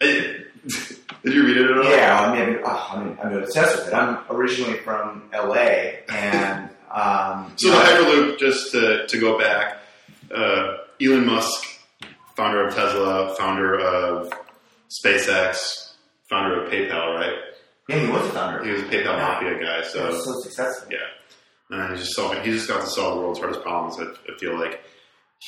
[1.24, 1.84] Did you read it at all?
[1.90, 3.94] yeah, I mean, oh, I mean, I'm obsessed with it.
[3.94, 5.56] I'm originally from LA,
[6.08, 9.78] and um, So the Hyperloop, just to, to go back,
[10.34, 11.64] uh, Elon Musk,
[12.36, 14.32] founder of Tesla, founder of
[14.88, 15.92] SpaceX,
[16.28, 17.32] founder of PayPal, right?
[17.88, 18.64] yeah, he was a founder.
[18.64, 20.90] He was a PayPal mafia guy, He so was so successful.
[20.92, 20.98] yeah.
[21.70, 22.42] And he's just solving.
[22.42, 23.98] He just got to solve the world's hardest problems.
[24.00, 24.82] I, I feel like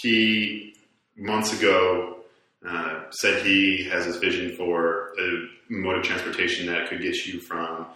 [0.03, 0.75] he
[1.17, 2.19] months ago
[2.67, 7.41] uh, said he has this vision for a mode of transportation that could get you
[7.41, 7.87] from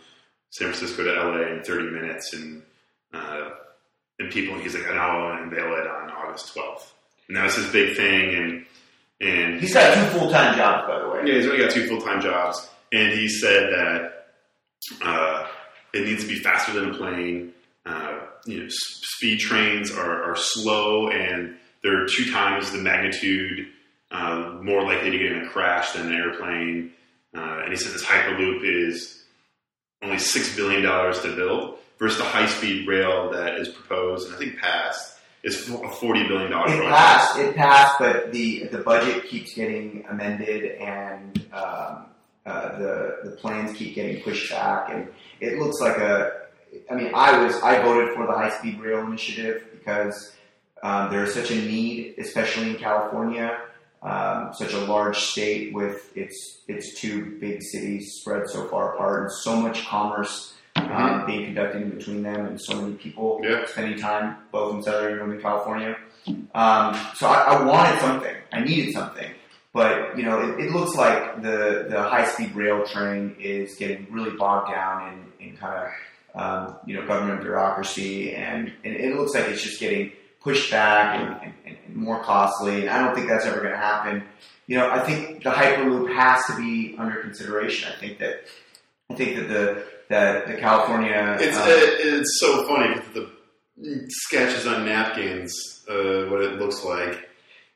[0.50, 2.62] San Francisco to LA in 30 minutes, and
[3.12, 3.50] uh,
[4.18, 4.58] and people.
[4.58, 6.86] He's like, and I'll unveil it on August 12th,
[7.28, 8.34] and that was his big thing.
[8.34, 8.66] And
[9.20, 11.22] and He's got two full time jobs, by the way.
[11.26, 14.26] yeah, he's only got two full time jobs, and he said that
[15.02, 15.46] uh,
[15.92, 17.52] it needs to be faster than a plane.
[17.86, 23.68] Uh, you know, speed trains are, are slow, and they're two times the magnitude
[24.10, 26.92] uh, more likely to get in a crash than an airplane.
[27.34, 29.22] Uh, and he said this hyperloop is
[30.02, 34.36] only six billion dollars to build, versus the high speed rail that is proposed and
[34.36, 35.13] I think passed
[35.44, 36.88] is a forty billion dollar It project.
[36.90, 37.38] passed.
[37.38, 42.06] It passed, but the the budget keeps getting amended, and um,
[42.46, 45.08] uh, the the plans keep getting pushed back, and
[45.40, 46.40] it looks like a.
[46.90, 50.34] I mean, I was I voted for the high speed rail initiative because
[50.82, 53.58] um, there is such a need, especially in California,
[54.02, 59.22] um, such a large state with its its two big cities spread so far apart,
[59.22, 63.64] and so much commerce um, being conducted in between them, and so many people Yeah.
[63.66, 65.96] spending time both in Southern and Northern California.
[66.54, 68.34] Um, so I, I wanted something.
[68.52, 69.30] I needed something.
[69.72, 74.06] But you know, it, it looks like the, the high speed rail train is getting
[74.10, 75.86] really bogged down in, in kind
[76.34, 80.70] of um, you know government bureaucracy, and, and it looks like it's just getting pushed
[80.70, 82.80] back and, and, and- and more costly.
[82.82, 84.22] And I don't think that's ever going to happen.
[84.66, 87.92] You know, I think the hyperloop has to be under consideration.
[87.94, 88.44] I think that
[89.10, 93.30] I think that the that the California It's um, it, it's so funny the
[94.08, 97.28] sketches on napkins, uh, what it looks like,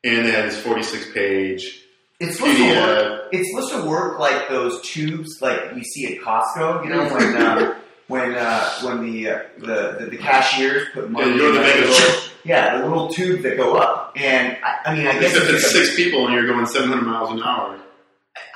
[0.04, 1.82] and they had this forty six page
[2.20, 3.22] It's supposed to work.
[3.32, 6.84] It's supposed to work like those tubes, like you see at Costco.
[6.84, 7.74] You know when uh,
[8.08, 11.30] when uh, when the, uh, the the the cashiers put money.
[11.30, 14.12] Yeah, in the that little- yeah, the little tubes that go up.
[14.16, 16.46] And I, I mean, I guess Except it's it's like a- six people and you're
[16.46, 17.78] going seven hundred miles an hour.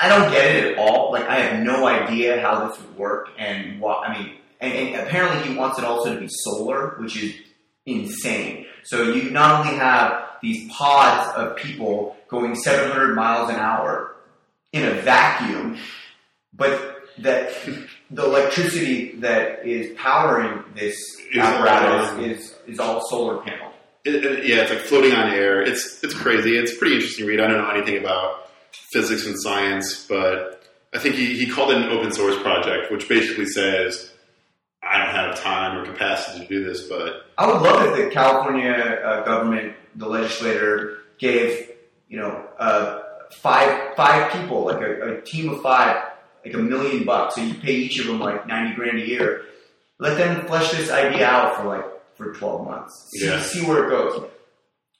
[0.00, 1.12] I don't get it at all.
[1.12, 4.32] Like I have no idea how this would work, and what I mean.
[4.60, 7.34] And, and apparently, he wants it also to be solar, which is
[7.86, 8.66] insane.
[8.84, 14.16] So you not only have these pods of people going 700 miles an hour
[14.72, 15.78] in a vacuum,
[16.52, 17.52] but that
[18.10, 20.96] the electricity that is powering this
[21.32, 23.70] Is apparatus is is all solar panel.
[24.04, 25.62] It, it- yeah, it's like floating on air.
[25.62, 26.56] It's it's crazy.
[26.56, 27.40] It's pretty interesting read.
[27.40, 28.48] I don't know anything about
[28.92, 30.62] physics and science, but
[30.94, 34.12] I think he, he called it an open source project, which basically says
[34.82, 38.10] I don't have time or capacity to do this, but I would love if the
[38.10, 41.70] California uh, government, the legislator, gave
[42.08, 43.00] you know uh,
[43.32, 46.02] five five people, like a, a team of five,
[46.44, 47.36] like a million bucks.
[47.36, 49.44] So you pay each of them like ninety grand a year.
[49.98, 51.84] Let them flesh this idea out for like
[52.16, 53.08] for twelve months.
[53.12, 53.40] See, Yeah.
[53.40, 54.28] see where it goes.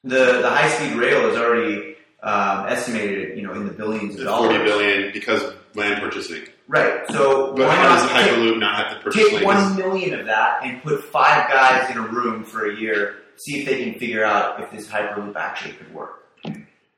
[0.05, 4.25] The the high speed rail is already um, estimated, you know, in the billions of
[4.25, 4.51] dollars.
[4.51, 6.45] forty billion because of land purchasing.
[6.69, 7.03] Right.
[7.11, 9.45] So But why how does Hyperloop not have to purchase Take land?
[9.45, 13.17] one million of that and put five guys in a room for a year.
[13.37, 16.25] See if they can figure out if this hyperloop actually could work.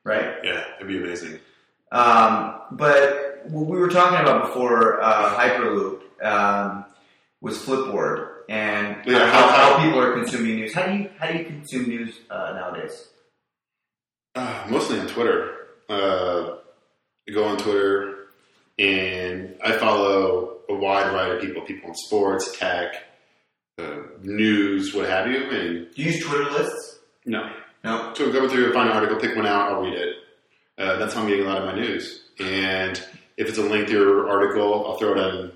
[0.05, 0.35] Right.
[0.45, 1.39] Yeah, it'd be amazing.
[1.91, 6.85] Um, but what we were talking about before uh, hyperloop um,
[7.41, 10.75] was Flipboard and Yeah, how, how- how people are consuming news.
[10.75, 13.09] How do you how do you consume news uh, nowadays?
[14.35, 15.57] Uh, mostly on Twitter.
[15.89, 16.57] Uh,
[17.29, 18.27] I go on Twitter
[18.79, 22.95] and I follow a wide variety of people, people in sports, tech,
[23.79, 25.37] uh, news, what have you.
[25.51, 26.99] And Do you use Twitter lists?
[27.27, 27.51] no,
[27.85, 28.13] No.
[28.15, 30.17] so go through, find an article, pick one out, I'll read it.
[30.77, 32.23] Uh, that's how I'm getting a lot of my news.
[32.41, 32.97] And
[33.37, 35.53] if it's a lengthier article, I'll throw it on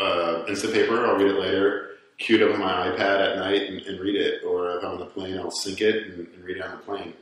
[0.00, 1.06] uh, Instapaper.
[1.06, 1.90] I'll read it later.
[2.18, 4.42] Queue it up on my iPad at night and, and read it.
[4.44, 6.76] Or if I'm on the plane, I'll sync it and, and read it on the
[6.78, 7.12] plane.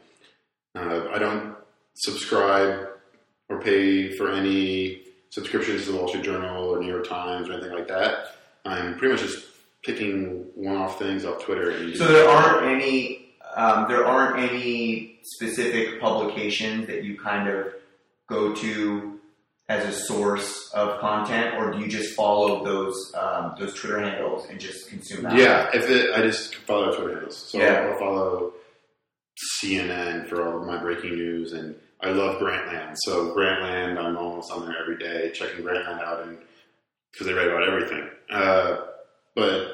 [0.75, 1.55] Uh, I don't
[1.95, 2.89] subscribe
[3.49, 7.53] or pay for any subscriptions to the Wall Street Journal or New York Times or
[7.55, 8.37] anything like that.
[8.64, 9.47] I'm pretty much just
[9.83, 11.70] picking one-off things off Twitter.
[11.70, 13.20] And So there aren't any
[13.55, 17.72] um, there aren't any specific publications that you kind of
[18.29, 19.20] go to
[19.68, 24.49] as a source of content, or do you just follow those um, those Twitter handles
[24.51, 25.37] and just consume that?
[25.37, 27.37] Yeah, if it, I just follow Twitter handles.
[27.37, 27.91] So Yeah.
[27.93, 28.53] I'll follow
[29.61, 32.97] CNN for all of my breaking news, and I love Grantland.
[33.05, 36.39] So Grantland, I'm almost on there every day, checking Grantland out, and
[37.12, 38.09] because they write about everything.
[38.30, 38.76] Uh,
[39.35, 39.68] but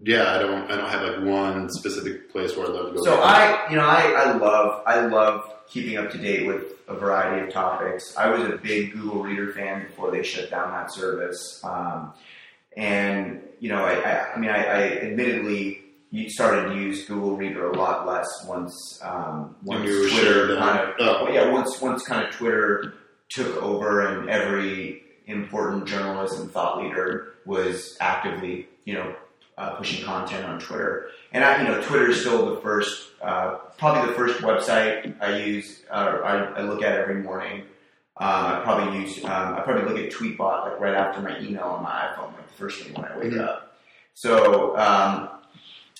[0.00, 3.04] yeah, I don't, I don't have like one specific place where I'd love to go.
[3.04, 6.94] So I, you know, I, I love I love keeping up to date with a
[6.94, 8.16] variety of topics.
[8.16, 12.12] I was a big Google Reader fan before they shut down that service, um,
[12.76, 17.36] and you know, I, I, I mean, I, I admittedly you started to use Google
[17.36, 21.24] Reader a lot less once um, once Twitter kind of Oh.
[21.24, 22.94] well, yeah once once kind of Twitter
[23.28, 29.14] took over and every important journalism thought leader was actively you know
[29.58, 31.08] uh, pushing content on Twitter.
[31.32, 35.38] And I, you know, Twitter is still the first, uh, probably the first website I
[35.38, 35.82] use.
[35.90, 37.62] Uh, I, I look at every morning.
[38.18, 39.24] Um, I probably use.
[39.24, 42.46] Um, I probably look at Tweetbot like right after my email on my iPhone, like
[42.48, 43.48] the first thing when I wake Mhm.
[43.48, 43.78] up.
[44.12, 45.30] So um,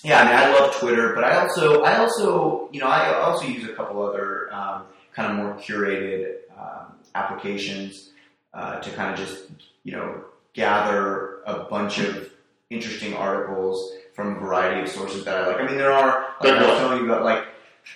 [0.03, 3.45] yeah, I mean, I love Twitter, but I also, I also, you know, I also
[3.45, 4.83] use a couple other um,
[5.13, 8.11] kind of more curated um, applications
[8.53, 9.45] uh, to kind of just,
[9.83, 10.23] you know,
[10.53, 12.31] gather a bunch of
[12.69, 15.57] interesting articles from a variety of sources that I like.
[15.61, 17.43] I mean, there are like I was telling you about like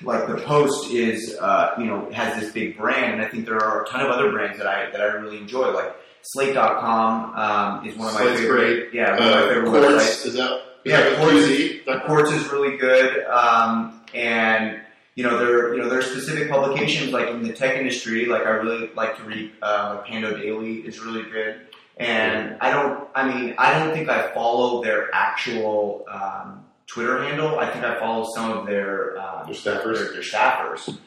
[0.03, 3.59] like the Post is uh, you know has this big brand, and I think there
[3.61, 5.71] are a ton of other brands that I that I really enjoy.
[5.71, 8.93] Like Slate.com um, is one of my Slate's favorite.
[8.93, 10.25] Yeah, one of my Uh, favorite Quartz, websites.
[10.27, 10.61] is that?
[10.83, 11.85] Is Yeah, Quartz QZ?
[11.85, 14.79] The Quartz is really good, um, and
[15.15, 18.25] you know there you know there are specific publications like in the tech industry.
[18.25, 21.61] Like I really like to read uh, Pando Daily is really good,
[21.97, 23.07] and I don't.
[23.13, 27.59] I mean, I don't think I follow their actual um, Twitter handle.
[27.59, 29.97] I think I follow some of their um, Your staffers?
[29.97, 30.97] their, their staffers.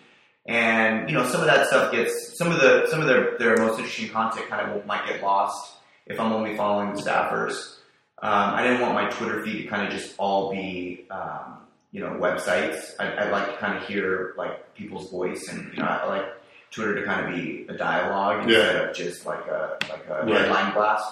[0.46, 3.56] And you know, some of that stuff gets some of the some of their, their
[3.56, 7.76] most interesting content kind of might get lost if I'm only following the staffers.
[8.24, 11.58] Um, I didn't want my Twitter feed to kind of just all be um,
[11.92, 12.92] you know websites.
[12.98, 16.24] I, I like to kind of hear like people's voice, and you know, I like
[16.70, 18.58] Twitter to kind of be a dialogue Yeah.
[18.60, 20.40] instead of just like a like a Right.
[20.40, 21.06] headline blast.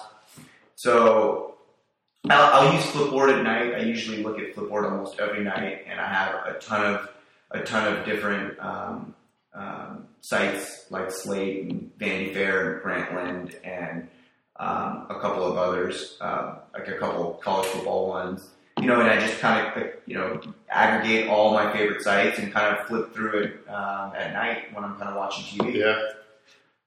[0.75, 1.55] So
[2.29, 3.75] I'll, I'll use Flipboard at night.
[3.75, 7.09] I usually look at Flipboard almost every night, and I have a ton of
[7.51, 9.13] a ton of different um,
[9.53, 14.07] um, sites like Slate and Vanity Fair and Grantland and
[14.63, 18.49] um, a couple of others, uh, like a couple college football ones.
[18.79, 22.51] You know, and I just kind of you know aggregate all my favorite sites and
[22.51, 25.75] kind of flip through it um, at night when I'm kind of watching TV.
[25.75, 25.99] Yeah.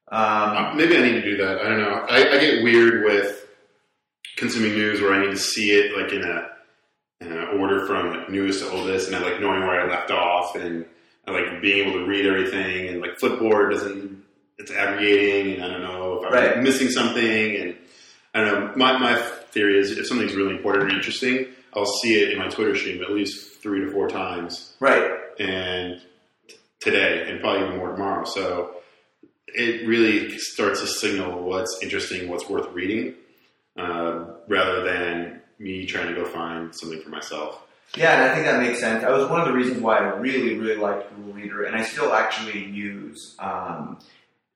[0.09, 1.59] Um, Uh, Maybe I need to do that.
[1.59, 2.07] I don't know.
[2.09, 3.47] I, I get weird with
[4.37, 6.49] consuming news where I need to see it like in a,
[7.21, 10.11] in a order from like, newest to oldest, and I like knowing where I left
[10.11, 10.85] off, and
[11.27, 12.89] I like being able to read everything.
[12.89, 14.23] And like Flipboard doesn't,
[14.59, 16.63] it's aggregating, and I don't know if I'm Right.
[16.63, 17.57] missing something.
[17.57, 17.77] And
[18.35, 18.73] I don't know.
[18.77, 19.17] My my
[19.51, 23.03] theory is if something's really important or interesting, I'll see it in my Twitter stream
[23.03, 25.11] at least three to four times right.
[25.39, 26.01] and
[26.81, 28.25] today and probably even more tomorrow.
[28.25, 28.77] So
[29.49, 33.15] it really starts to signal what's interesting, what's worth reading,
[33.77, 37.63] uh, rather than me trying to go find something for myself.
[37.97, 39.03] Yeah, and I think that makes sense.
[39.03, 41.83] That was one of the reasons why I really, really liked Google Reader, and I
[41.83, 43.99] still actually use um,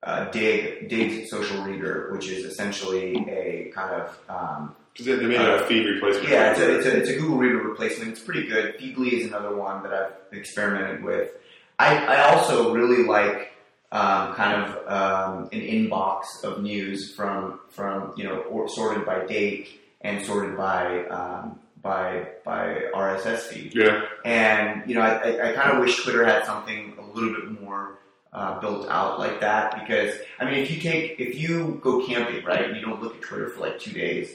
[0.03, 5.67] uh, Digg, Digg's Social Reader, which is essentially a kind of um, they made a
[5.67, 6.29] feed replacement.
[6.29, 8.11] yeah, it's a, it's, a, it's a Google Reader replacement.
[8.11, 8.79] It's pretty good.
[8.79, 11.31] Feedly is another one that I've experimented with.
[11.79, 13.53] I, I also really like
[13.93, 19.25] um, kind of um, an inbox of news from from you know or, sorted by
[19.27, 23.75] date and sorted by um, by by RSS feed.
[23.75, 27.35] yeah, And you know, I, I, I kind of wish Twitter had something a little
[27.35, 27.99] bit more
[28.33, 32.45] uh, built out like that because I mean, if you take if you go camping,
[32.45, 34.35] right, and you don't look at Twitter for like two days,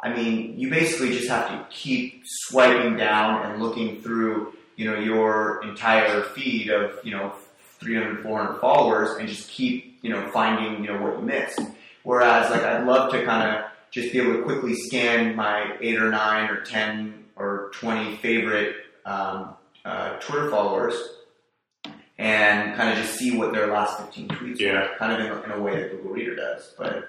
[0.00, 4.98] I mean, you basically just have to keep swiping down and looking through, you know,
[4.98, 7.32] your entire feed of you know
[7.80, 11.60] 300, 400 followers and just keep you know finding you know what you missed.
[12.04, 16.00] Whereas, like, I'd love to kind of just be able to quickly scan my eight
[16.00, 20.94] or nine or ten or twenty favorite um, uh, Twitter followers
[22.22, 24.72] and kind of just see what their last fifteen tweets Yeah.
[24.82, 26.72] were, kind of in, in a way that Google Reader does.
[26.78, 27.08] But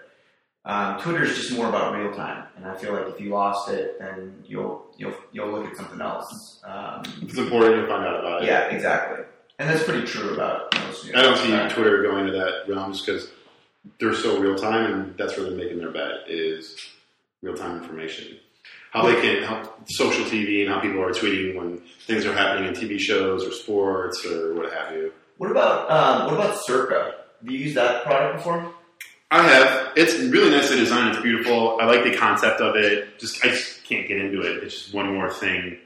[0.66, 3.70] um, Twitter is just more about real time, and I feel like if you lost
[3.70, 6.61] it, then you'll you'll you'll look at something else.
[6.66, 8.47] Um, it's important to find out about it.
[8.47, 9.24] yeah, exactly,
[9.59, 11.16] and that's pretty true about most news.
[11.16, 13.30] I don't see Twitter going to that realm just because
[13.99, 16.78] they're so real time, and that's where they're making their bet is
[17.41, 18.38] real time information.
[18.93, 22.67] How they can how social TV and how people are tweeting when things are happening
[22.67, 25.11] in TV shows or sports or what have you.
[25.37, 27.15] What about um, what about Circa?
[27.41, 28.71] Have you used that product before?
[29.31, 29.93] I have.
[29.95, 31.15] It's really nicely designed.
[31.15, 31.79] It's beautiful.
[31.81, 33.17] I like the concept of it.
[33.17, 34.63] Just I just can't get into it.
[34.63, 35.79] It's just one more thing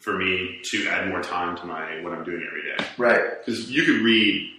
[0.00, 2.82] for me to add more time to my what I'm doing every day.
[2.96, 3.20] Right.
[3.44, 4.50] Because you could read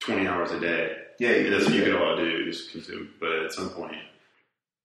[0.00, 0.96] twenty hours a day.
[1.18, 1.28] Yeah.
[1.28, 3.10] It doesn't you get all do just consume.
[3.20, 3.98] But at some point,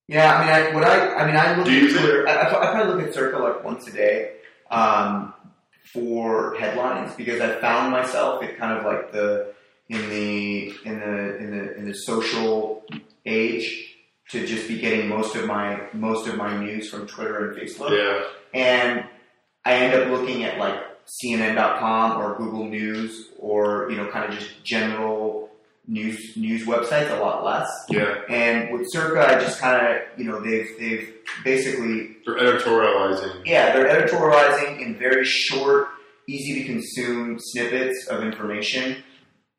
[0.08, 1.92] Yeah, I mean, I, what I, I mean, I look Do at?
[1.92, 2.28] Twitter.
[2.28, 4.36] I, I, probably look at Circa like once a day
[4.72, 5.34] um,
[5.84, 9.54] for headlines because I found myself at kind of like the
[9.90, 12.86] in the in the in the in the social
[13.26, 13.96] age
[14.30, 17.92] to just be getting most of my most of my news from Twitter and Facebook
[17.92, 19.06] yeah, and
[19.66, 20.76] I end up looking at like
[21.24, 25.47] CNN.com or Google News or you know kind of just general
[25.88, 27.70] news news websites a lot less.
[27.90, 28.22] yeah.
[28.30, 31.14] And with Circa, I just kind of you know they've they've
[31.44, 33.42] basically For editorializing.
[33.46, 35.88] yeah they're editorializing in very short,
[36.28, 39.04] easy to consume snippets of information,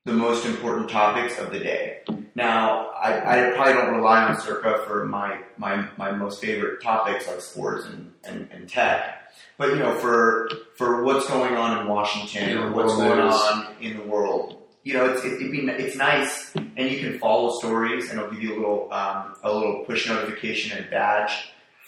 [0.05, 2.01] the most important topics of the day.
[2.35, 7.26] Now, I, I probably don't rely on Circa for my, my, my most favorite topics
[7.26, 9.33] like sports and, and, and tech.
[9.57, 13.97] But you know, for for what's going on in Washington or what's going on in
[13.97, 14.58] the world,
[14.89, 18.30] you know, it's it, it'd be it's nice, and you can follow stories, and it'll
[18.32, 21.32] give you a little um, a little push notification and badge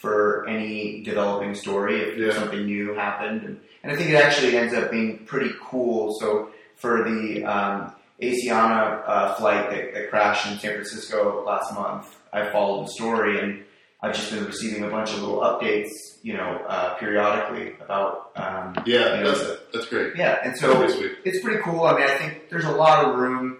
[0.01, 2.33] for any developing story if Yeah.
[2.39, 6.13] something new happened, and, and I think it actually ends up being pretty cool.
[6.19, 7.91] So for the um,
[8.21, 13.39] Asiana uh, flight that, that crashed in San Francisco last month, I followed the story
[13.39, 13.63] and.
[14.03, 15.89] I've just been receiving a bunch of little updates,
[16.23, 20.15] you know, uh, periodically about, um, Yeah, you know, that's that's great.
[20.15, 21.83] yeah, and so it's pretty cool.
[21.83, 23.57] I mean, I think there's a lot of room.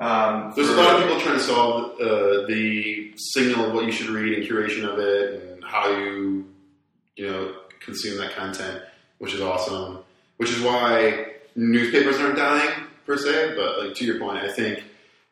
[0.00, 3.90] Um, There's a lot of people trying to solve uh, the signal of what you
[3.90, 6.46] should read and curation of it and how you,
[7.16, 8.80] you know, consume that content,
[9.18, 9.98] which is awesome.
[10.36, 12.70] Which is why newspapers aren't dying
[13.06, 14.84] per se, but like to your point, I think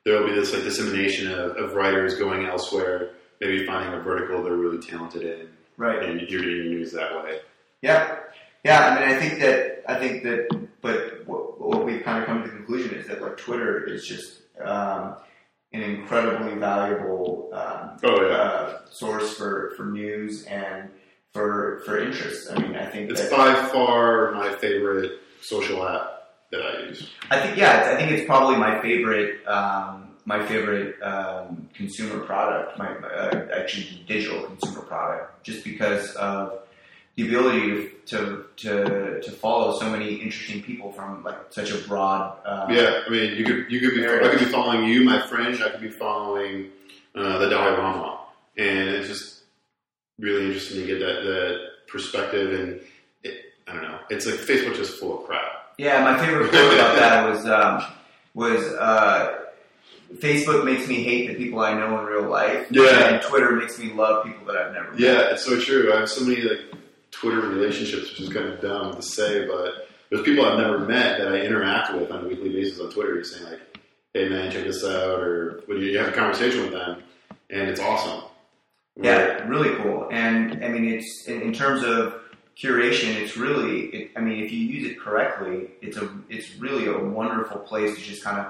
[0.05, 3.11] there will be this like dissemination of, of writers going elsewhere,
[3.41, 6.03] maybe finding a vertical they're really talented in, right.
[6.03, 7.41] and you're getting your news that way.
[7.83, 8.19] Yeah,
[8.65, 8.87] yeah.
[8.87, 12.43] I mean, I think that I think that, but what, what we've kind of come
[12.43, 15.17] to the conclusion is that like Twitter is just um,
[15.73, 20.91] an incredibly valuable um, Oh yeah, uh, source for, for news and
[21.33, 22.51] for for interest.
[22.53, 26.13] I mean, I think it's by far my favorite social app
[26.51, 27.11] that I use.
[27.31, 32.19] I think yeah, it's- I think it's probably my favorite um, my favorite um, consumer
[32.25, 36.59] product, my uh, actually digital consumer product, just because of
[37.15, 42.37] the ability to to to follow so many interesting people from like such a broad
[42.45, 45.27] uh, Yeah, I mean, you could you could be I could be following you, my
[45.27, 45.57] friend.
[45.63, 46.71] I could be following
[47.15, 48.19] uh, the Dalai Lama,
[48.59, 49.43] and it's just
[50.19, 52.53] really interesting to get that that perspective.
[52.61, 52.81] And
[53.23, 55.43] it, I don't know, it's like Facebook's just full of crap.
[55.79, 57.85] Yeah, my favorite quote about that was um,
[58.35, 59.46] was uh,
[60.15, 62.67] Facebook makes me hate the people I know in real life.
[62.71, 63.09] Yeah.
[63.09, 65.01] and Twitter makes me love people that I've never met.
[65.01, 65.93] Yeah, it's so true.
[65.93, 66.61] I have so many like
[67.11, 71.19] Twitter relationships, which is kind of dumb to say, but there's people I've never met
[71.19, 73.61] that I interact with on a weekly basis on Twitter, saying like,
[74.15, 77.03] "Hey man, check this out," or when you have a conversation with them,
[77.51, 78.23] and it's awesome.
[78.97, 80.09] Yeah, really cool.
[80.11, 82.15] And I mean, it's in, in terms of
[82.57, 83.87] curation, it's really.
[83.87, 87.97] It, I mean, if you use it correctly, it's a it's really a wonderful place
[87.97, 88.47] to just kind of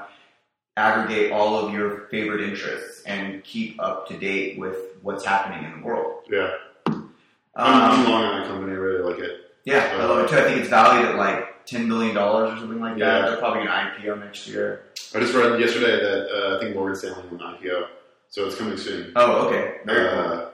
[0.77, 5.81] aggregate all of your favorite interests and keep up to date with what's happening in
[5.81, 6.23] the world.
[6.31, 6.51] yeah.
[6.87, 7.13] Um,
[7.55, 8.73] I'm, long on that company.
[8.73, 9.41] I really like it.
[9.65, 10.37] Yeah, I love it too.
[10.37, 13.21] I think it's valued at like ten billion dollars or something like Yeah.
[13.23, 13.29] that.
[13.31, 13.73] They're probably going to
[14.09, 14.83] IPO next year.
[15.15, 17.87] I just read yesterday that uh, I think Morgan Stanley will IPO,
[18.29, 19.13] so it's coming soon.
[19.17, 20.19] Oh, okay, very cool.
[20.21, 20.49] Uh,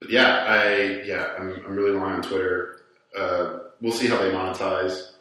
[0.00, 2.80] but yeah, I yeah, I'm, I'm really long on Twitter.
[3.16, 5.12] Uh, we'll see how they monetize.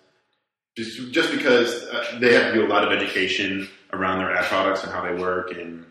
[0.76, 4.46] just just because uh, they have to do a lot of education around their ad
[4.46, 5.86] products and how they work and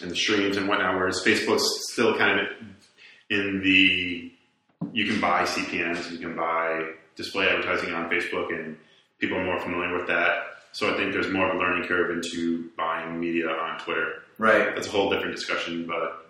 [0.00, 0.94] and the streams and whatnot.
[0.96, 2.46] Whereas Facebook's still kind of
[3.30, 4.32] in the
[4.92, 8.76] you can buy CPMS, you can buy display advertising on Facebook, and
[9.18, 10.44] people are more familiar with that.
[10.72, 14.22] So I think there's more of a learning curve into buying media on Twitter.
[14.38, 16.26] Right, That's a whole different discussion, but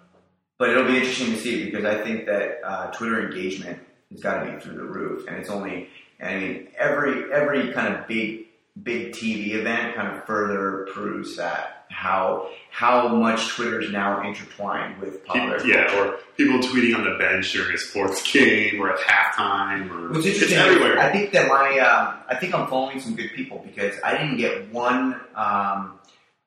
[0.56, 3.78] but it'll be interesting to see because I think that uh, Twitter engagement
[4.10, 5.88] has got to be through the roof, and it's only.
[6.20, 8.47] I mean, every every kind of big
[8.82, 15.00] big TV event kind of further proves that how how much Twitter is now intertwined
[15.00, 16.12] with popular yeah, culture.
[16.12, 20.26] or people tweeting on the bench during a sports game or at halftime, or What's
[20.26, 20.98] it's interesting, everywhere.
[20.98, 24.36] I think that my, um, I think I'm following some good people because I didn't
[24.36, 25.98] get one, um,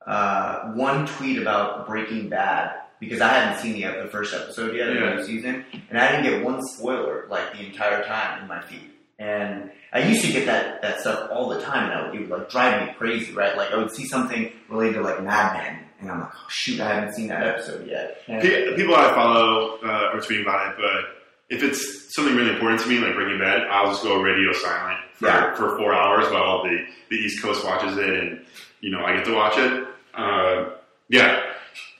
[0.05, 4.89] uh, one tweet about Breaking Bad because I hadn't seen the, the first episode yet
[4.89, 5.15] of the Yeah.
[5.15, 8.90] new season, and I didn't get one spoiler like the entire time in my feed.
[9.21, 12.21] And I used to get that, that stuff all the time, and I would, it
[12.21, 13.55] would like drive me crazy, right?
[13.55, 16.79] Like I would see something related to like Mad Men, and I'm like, oh shoot,
[16.79, 18.21] I haven't seen that episode yet.
[18.27, 18.41] And-
[18.75, 22.87] People I follow uh, are tweeting about it, but if it's something really important to
[22.87, 25.55] me, like Breaking Bad, I'll just go radio silent for, Yeah.
[25.55, 26.77] for four hours while the,
[27.09, 28.45] the East Coast watches it, and
[28.79, 29.87] you know I get to watch it.
[30.15, 30.69] Uh,
[31.09, 31.41] yeah.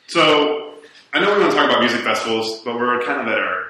[0.08, 0.76] So
[1.14, 3.66] I know we want to talk about music festivals, but we're kind of at our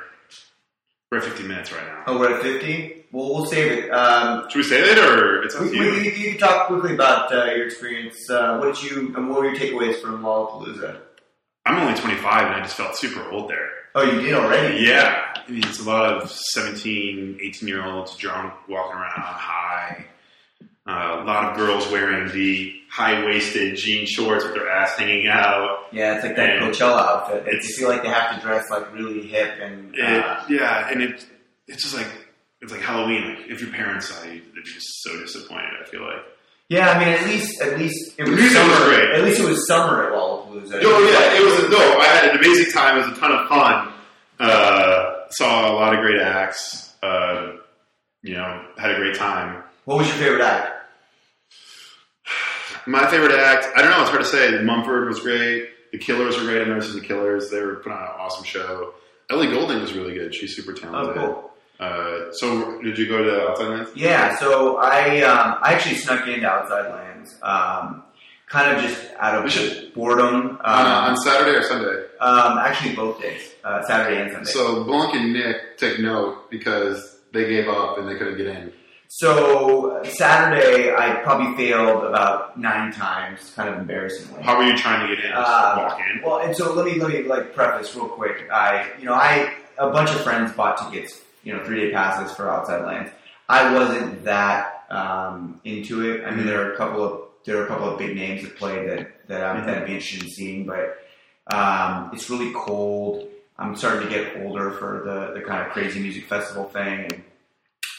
[1.12, 2.04] we're at 50 minutes right now.
[2.08, 3.01] oh, we're at 50?
[3.12, 3.90] Well, we'll save it.
[3.92, 5.84] Um, Should we save it, or it's up We, to you?
[5.96, 8.30] you, you can talk quickly about uh, your experience.
[8.30, 10.98] Uh, what did you and what were your takeaways from Lollapalooza?
[11.66, 13.68] I'm only 25, and I just felt super old there.
[13.94, 14.84] Oh, you did already.
[14.86, 20.06] Yeah, I mean, it's a lot of 17, 18 year olds drunk, walking around high.
[20.88, 25.28] Uh, a lot of girls wearing the high waisted jean shorts with their ass hanging
[25.28, 25.86] out.
[25.92, 27.46] Yeah, it's like that And Coachella outfit.
[27.46, 29.94] They feel like they have to dress like really hip and.
[29.94, 31.26] It, Uh, yeah, and it
[31.68, 32.08] it's just like
[32.62, 33.36] it's like Halloween.
[33.36, 35.72] Like if your parents saw you, they'd be just so disappointed.
[35.82, 36.24] I feel like.
[36.70, 38.86] yeah, I mean, at least at least it was music was summer.
[38.90, 39.10] great.
[39.16, 40.82] At least it was summer at Lollapalooza.
[40.84, 41.98] Oh yeah, it was no.
[42.00, 42.98] I had an amazing time.
[42.98, 43.94] It was a ton of fun.
[44.40, 46.94] Uh, saw a lot of great acts.
[47.04, 47.54] Uh,
[48.24, 49.64] you know, had a great time.
[49.86, 50.70] What was your favorite act?
[52.88, 54.62] My favorite act, I don't know, it's hard to say.
[54.64, 55.70] Mumford was great.
[55.92, 56.62] The Killers were great.
[56.62, 57.50] I've never seen the Killers.
[57.52, 58.94] They were putting on an awesome show.
[59.30, 60.34] Ellie Goulding was really good.
[60.34, 61.16] She's super Oh, talented.
[61.16, 61.51] cool.
[61.82, 63.90] Uh, so, did you go to Outside Lands?
[63.96, 68.04] Yeah, so I um, I actually snuck into Outside Lands, um,
[68.48, 70.60] kind of just out of should- boredom.
[70.64, 72.04] on, Um, on Saturday or Sunday?
[72.20, 74.50] um, actually, both days, uh, Saturday and Sunday.
[74.52, 78.72] So, Blanc and Nick take note because they gave up and they couldn't get in.
[79.14, 84.42] So Saturday, I probably failed about nine times, kind of embarrassingly.
[84.42, 85.32] How were you trying to get in?
[85.32, 86.22] Just Uh, walk in?
[86.24, 88.48] Well, and so let me let me like preface real quick.
[88.54, 92.36] I you know I a bunch of friends bought tickets, you know, three day passes
[92.36, 93.12] for Outside Lands.
[93.50, 96.26] I wasn't that um, into it.
[96.26, 98.56] I mean, there are a couple of there are a couple of big names that
[98.56, 101.00] play that that, um, that I'd be interested in seeing, but
[101.48, 103.28] um, it's really cold.
[103.58, 107.24] I'm starting to get older for the the kind of crazy music festival thing, and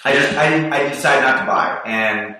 [0.05, 2.37] I just I, I decided not to buy and.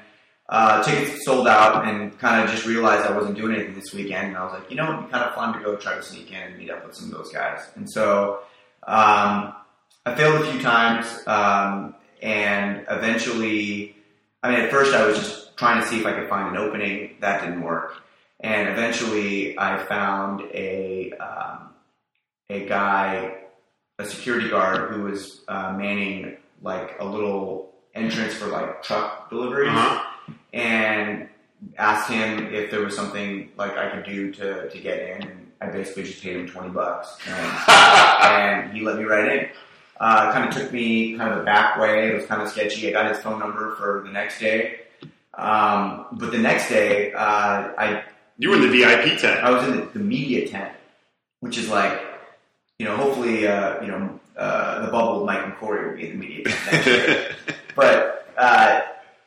[0.49, 4.29] Uh, tickets sold out and kind of just realized I wasn't doing anything this weekend.
[4.29, 6.03] And I was like, you know, it'd be kind of fun to go try to
[6.03, 7.71] sneak in and meet up with some of those guys.
[7.75, 8.41] And so
[8.87, 9.55] um,
[10.05, 13.97] I failed a few times um, and eventually,
[14.43, 16.63] I mean, at first I was just trying to see if I could find an
[16.63, 17.17] opening.
[17.21, 18.03] That didn't work.
[18.41, 21.71] And eventually I found a, um,
[22.51, 23.37] a guy,
[24.01, 29.69] a security guard who was uh, manning like a little entrance for like truck deliveries
[29.71, 30.33] Uh-huh.
[30.53, 31.29] and
[31.79, 35.29] asked him if there was something like I could do to, to get in.
[35.29, 37.59] And I basically just paid him 20 bucks and,
[38.25, 39.49] and he let me right in.
[40.03, 42.09] Uh, kind of took me kind of the back way.
[42.09, 42.89] It was kind of sketchy.
[42.89, 44.81] I got his phone number for the next day.
[45.35, 48.03] Um, but the next day, uh, I
[48.37, 49.45] You were in the VIP tent.
[49.45, 50.73] I was in the, the media tent,
[51.39, 52.03] which is like,
[52.81, 56.19] you know, hopefully, uh, you know, uh, the bubble Mike and Corey will be in
[56.19, 57.37] the media tent next year.
[57.77, 58.81] But uh,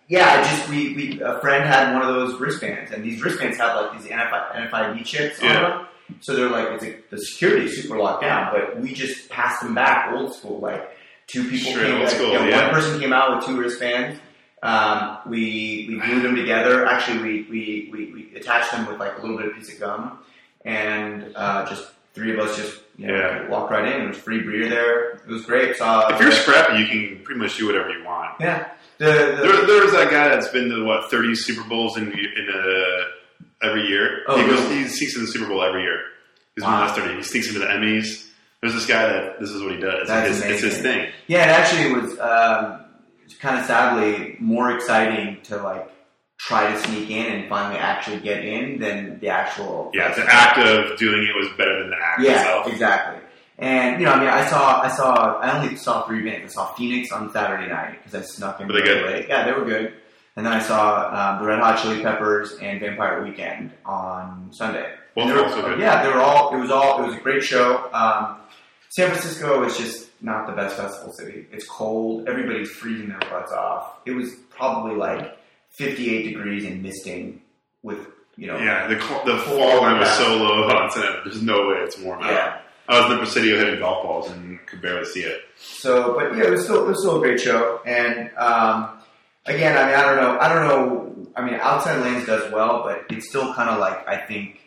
[0.10, 3.76] yeah, just we, we a friend had one of those wristbands, and these wristbands have
[3.78, 5.88] like these NFI, NFID chips on them.
[6.22, 9.62] So they're like it's a, the security is super locked down, but we just passed
[9.62, 10.60] them back old school.
[10.60, 10.96] Like
[11.28, 12.66] two people Straight came, old like, school, yeah, yeah.
[12.68, 14.20] one person came out with two wristbands.
[14.64, 16.86] Um, we we glued them together.
[16.86, 19.80] Actually, we, we, we, we attached them with like a little bit of piece of
[19.80, 20.20] gum,
[20.64, 23.48] and uh, just three of us just you know, Yeah.
[23.50, 24.00] walked right in.
[24.00, 25.10] There was free beer there.
[25.16, 25.76] It was great.
[25.76, 28.40] Saw if you're scrappy, you can pretty much do whatever you want.
[28.40, 28.70] yeah.
[28.98, 32.50] The, the, There, there's that guy that's been to what 30 Super Bowls in in
[32.54, 33.04] uh,
[33.66, 34.24] every year.
[34.28, 34.84] Oh, he goes, really?
[34.84, 36.00] he sneaks into the Super Bowl every year.
[36.56, 36.72] He's Wow.
[36.72, 37.16] been last 30.
[37.18, 38.28] He sneaks into the Emmys.
[38.62, 40.08] There's this guy that this is what he does.
[40.08, 41.10] That's It's, it's his thing.
[41.28, 42.82] Yeah, it actually was um,
[43.40, 45.90] kind of sadly more exciting to like
[46.40, 49.92] try to sneak in and finally actually get in than the actual.
[49.94, 52.68] Yeah, the act of doing it was better than the act Yeah, itself.
[52.68, 53.22] exactly.
[53.60, 56.54] And you know, I mean, I saw, I saw, I only saw three bands.
[56.54, 59.06] I saw Phoenix on Saturday night because I snuck in Were they good?
[59.06, 59.28] late.
[59.30, 59.94] Yeah, they were good.
[60.36, 64.94] And then I saw um, the Red Hot Chili Peppers and Vampire Weekend on Sunday.
[65.16, 65.80] Were also good.
[65.80, 66.54] Yeah, they were all.
[66.54, 67.02] It was all.
[67.02, 67.90] It was a great show.
[67.94, 68.38] Um,
[68.90, 71.48] San Francisco is just not the best festival city.
[71.54, 72.28] It's cold.
[72.28, 74.00] Everybody's freezing their butts off.
[74.06, 75.38] It was probably like
[75.70, 77.42] 58 degrees and misting
[77.82, 78.58] with you know.
[78.58, 81.22] Yeah, the the fall line was so low on Senate.
[81.24, 82.32] There's no way it's warm out.
[82.32, 82.58] Yeah.
[82.88, 85.42] I was in the Presidio hitting golf balls and could barely see it.
[85.58, 87.82] So, but yeah, it was still it was still a great show.
[87.86, 88.95] And um,
[89.46, 91.28] again, I mean, I don't know, I don't know.
[91.36, 94.60] I mean, Outside Lands does well, but it's still kind of like I think,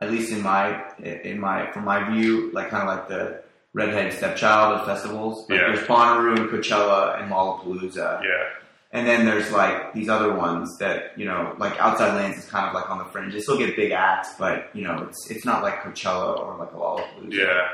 [0.00, 3.42] at least in my in my from my view, like kind of like the
[3.74, 5.48] redheaded stepchild of festivals.
[5.50, 5.66] Like Yeah.
[5.74, 8.48] There's Bonnaroo and Coachella and Lollapalooza, Yeah.
[8.92, 12.66] and then there's like these other ones that you know, like Outside Lands is kind
[12.66, 13.34] of like on the fringe.
[13.34, 16.72] They still get big acts, but you know, it's it's not like Coachella or like
[16.72, 17.32] a Lollapalooza.
[17.32, 17.68] Yeah.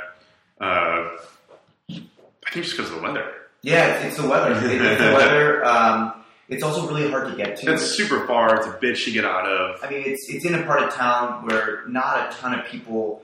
[0.61, 1.09] Uh,
[1.90, 3.32] I think just because of the weather.
[3.62, 4.53] Yeah, it's, it's the weather.
[4.53, 5.64] It's the weather.
[5.72, 6.14] Um,
[6.53, 7.72] it's also really hard to get to.
[7.72, 8.57] It's super far.
[8.57, 9.82] It's a bitch to get out of.
[9.82, 13.22] I mean, it's it's in a part of town where not a ton of people.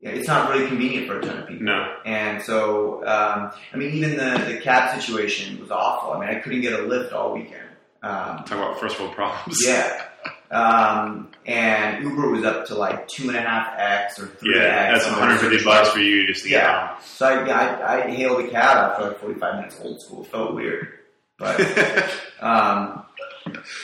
[0.00, 1.64] It's not really convenient for a ton of people.
[1.64, 1.96] No.
[2.04, 6.12] And so, um, I mean, even the the cab situation was awful.
[6.12, 7.68] I mean, I couldn't get a Lyft all weekend.
[8.02, 9.58] Um, Talk about first world problems.
[9.66, 10.02] yeah.
[10.50, 14.90] Um, and Uber was up to like two and a half X or three Yeah,
[14.92, 15.04] X.
[15.04, 16.88] that's 150 bucks for you just to get Yeah.
[16.88, 16.96] home.
[17.04, 20.22] So I, I, I hailed a cab after like 45 minutes old school.
[20.24, 20.88] It felt weird.
[21.38, 21.58] But,
[22.42, 23.04] um,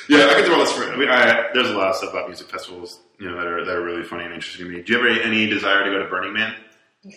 [0.08, 0.84] yeah, I can throw this for.
[0.84, 3.64] I mean, I, there's a lot of stuff about music festivals, you know, that are
[3.64, 4.82] that are really funny and interesting to me.
[4.82, 6.54] Do you have any, any desire to go to Burning Man?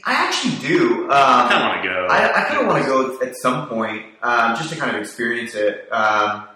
[0.06, 1.06] I actually do.
[1.06, 2.08] Um, I kind of want to go.
[2.10, 5.02] I, I kind of want to go at some point, um, just to kind of
[5.02, 5.92] experience it.
[5.92, 6.48] Um,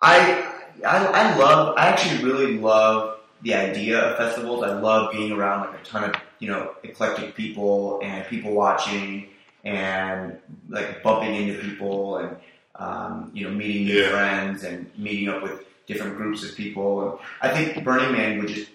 [0.00, 0.52] I,
[0.86, 1.74] I I love.
[1.76, 4.62] I actually really love the idea of festivals.
[4.62, 9.28] I love being around like a ton of you know eclectic people and people watching
[9.64, 10.38] and
[10.68, 12.36] like bumping into people and
[12.76, 14.10] um, you know meeting new Yeah.
[14.10, 17.10] friends and meeting up with different groups of people.
[17.10, 18.70] And I think Burning Man would just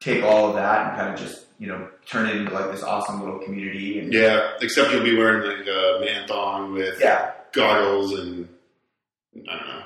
[0.00, 2.82] take all of that and kind of just you know turn it into like this
[2.82, 3.98] awesome little community.
[3.98, 8.48] And Yeah, except you'll be wearing like a man thong with yeah, goggles and
[9.48, 9.82] I don't know,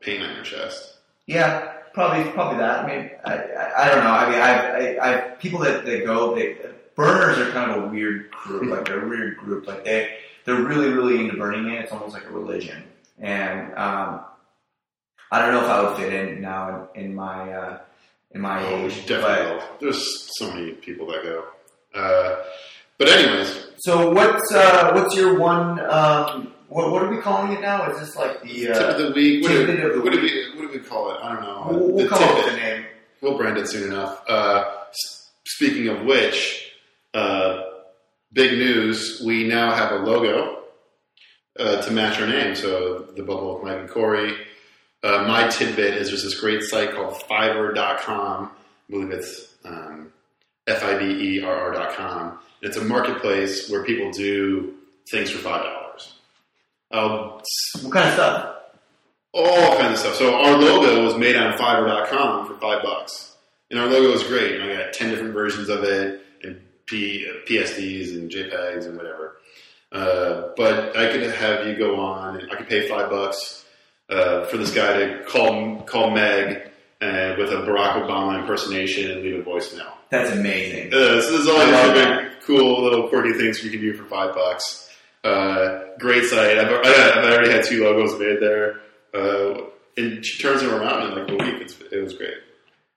[0.00, 0.96] paint on your chest.
[1.26, 2.84] Yeah, probably probably that.
[2.84, 4.10] I mean, I, I, I don't know.
[4.10, 6.56] I mean, I, I, I people that, that go, they,
[6.96, 8.64] burners are kind of a weird group.
[8.70, 9.66] Like they're a weird group.
[9.66, 11.82] Like they they're really really into Burning Man.
[11.82, 12.82] It's almost like a religion.
[13.20, 14.20] And um,
[15.30, 17.78] I don't know if I would fit in now in, in my uh,
[18.32, 19.06] in my Oh, age.
[19.06, 19.58] definitely.
[19.58, 21.44] But There's so many people that go.
[21.94, 22.42] Uh,
[22.98, 25.78] but anyways, so what's uh, what's your one?
[25.80, 27.88] Um, what what are we calling it now?
[27.90, 28.66] Is this like the?
[28.66, 29.44] tip Uh, of the week.
[29.44, 30.22] What, of the what, week.
[30.22, 31.18] we, what did we call it?
[31.22, 31.66] I don't know.
[31.70, 32.84] we'll, we'll come up with a name.
[33.20, 34.22] We'll brand it soon enough.
[34.28, 34.64] Uh,
[35.46, 36.72] speaking of which,
[37.14, 37.63] uh,
[38.34, 40.64] big news: we now have a logo
[41.58, 42.54] uh, to match our name.
[42.54, 44.36] So the bubble with Mike and Corey.
[45.02, 48.44] Uh, my tidbit is there's this great site called Fiverr.com.
[48.46, 50.12] I believe it's um,
[50.66, 52.38] F I V E R R.com.
[52.62, 54.74] It's a marketplace where people do
[55.10, 56.14] things for five dollars.
[56.92, 57.42] I'll
[57.82, 58.50] What kind of stuff?
[59.34, 60.14] all kinds of stuff.
[60.14, 63.36] So our logo was made on Fiverr.com for five bucks,
[63.70, 64.60] and our logo is great.
[64.60, 66.23] And I got ten different versions of it,
[66.86, 69.36] P, PSDs and JPEGs and whatever.
[69.92, 73.64] Uh, but I could have you go on, and I could pay five bucks
[74.10, 76.70] uh, for this guy to call call Meg
[77.00, 79.92] and with a Barack Obama impersonation and leave a voicemail.
[80.10, 80.88] That's amazing.
[80.92, 84.90] Uh, so there's all these cool little quirky things you can do for five bucks.
[85.22, 86.58] Uh, great site.
[86.58, 88.80] I've, I- I've already had two logos made there.
[89.14, 89.66] Uh,
[89.96, 91.62] and she turns them around in like a week.
[91.62, 92.34] It's, it was great.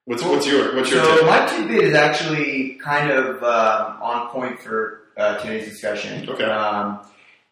[0.07, 1.25] What's what's your what's your so tip?
[1.25, 6.29] my tidbit is actually kind of um, on point for uh, today's discussion.
[6.29, 6.45] Okay.
[6.45, 6.99] Um,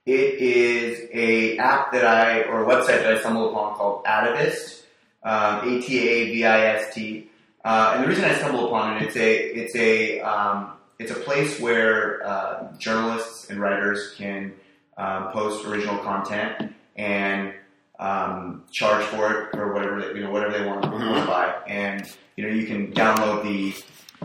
[0.05, 4.83] it is a app that I or a website that I stumbled upon called Atavist,
[5.23, 7.29] um, A T A V I S T.
[7.65, 11.15] Uh, and the reason I stumbled upon it, it's a it's a um, it's a
[11.15, 14.53] place where uh, journalists and writers can
[14.95, 17.53] um, post original content and
[17.99, 21.27] um, charge for it or whatever they, you know whatever they want to Mhm.
[21.27, 21.53] buy.
[21.67, 23.73] And you know you can download the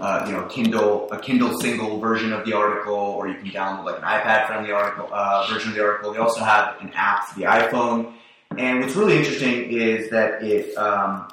[0.01, 3.85] uh, you know Kindle a Kindle single version of the article, or you can download
[3.85, 6.13] like an iPad friendly article uh, version of the article.
[6.13, 8.15] They also have an app for the iPhone.
[8.59, 11.29] And what's really interesting is that it um,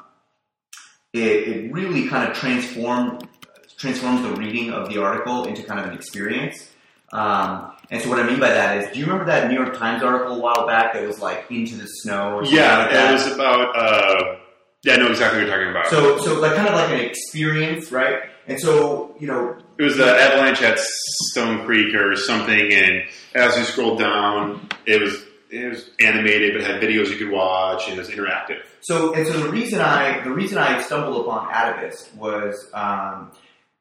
[1.14, 3.28] it, it really kind of transformed
[3.78, 6.72] transforms the reading of the article into kind of an experience.
[7.14, 9.78] Um, and so what I mean by that is, do you remember that New York
[9.78, 12.36] Times article a while back that was like into the snow?
[12.36, 13.10] Or something Yeah, like that?
[13.10, 13.76] it was about.
[13.76, 14.36] Uh,
[14.84, 15.88] yeah, I know exactly what you're talking about.
[15.88, 18.24] So, so like kind of like an experience, right?
[18.48, 23.04] And so, you know, it was the avalanche at Stone Creek or something, and
[23.36, 27.88] as you scrolled down, it was it was animated, but had videos you could watch,
[27.88, 28.62] and it was interactive.
[28.82, 33.32] so and so the reason I the reason I stumbled upon Atavist was um,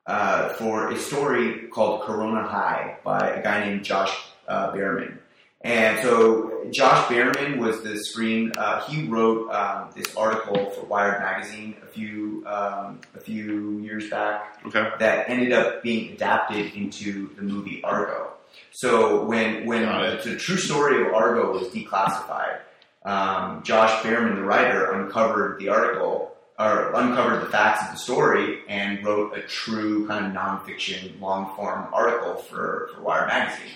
[0.07, 4.17] uh, for a story called Coronado High by a guy named Josh
[4.49, 5.19] uh, Bearman.
[5.63, 8.53] And so Josh Bearman was the screen.
[8.57, 14.09] Uh, he wrote um, this article for Wired magazine a few um, a few years
[14.11, 14.91] back, Okay.
[14.99, 18.33] that ended up being adapted into the movie Argo.
[18.71, 22.59] So when when the true story of Argo was declassified,
[23.05, 28.61] um, Josh Bearman, the writer, uncovered the article or uncovered the facts of the story
[28.69, 33.73] and wrote a true kind of nonfiction long form article for, for Wired magazine.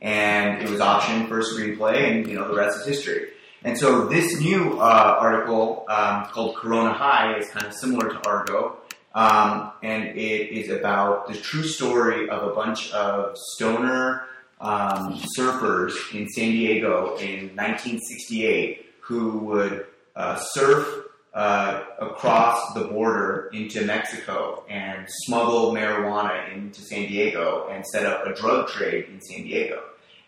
[0.00, 3.28] And it was optioned for a screenplay, and you know the rest is history.
[3.64, 8.28] And so this new uh, article um, called Coronado High is kind of similar to
[8.28, 8.78] Argo,
[9.14, 14.24] um, and it is about the true story of a bunch of stoner
[14.60, 23.48] um, surfers in San Diego in 1968 who would uh, surf uh, across the border
[23.52, 29.20] into Mexico and smuggle marijuana into San Diego and set up a drug trade in
[29.20, 29.82] San Diego.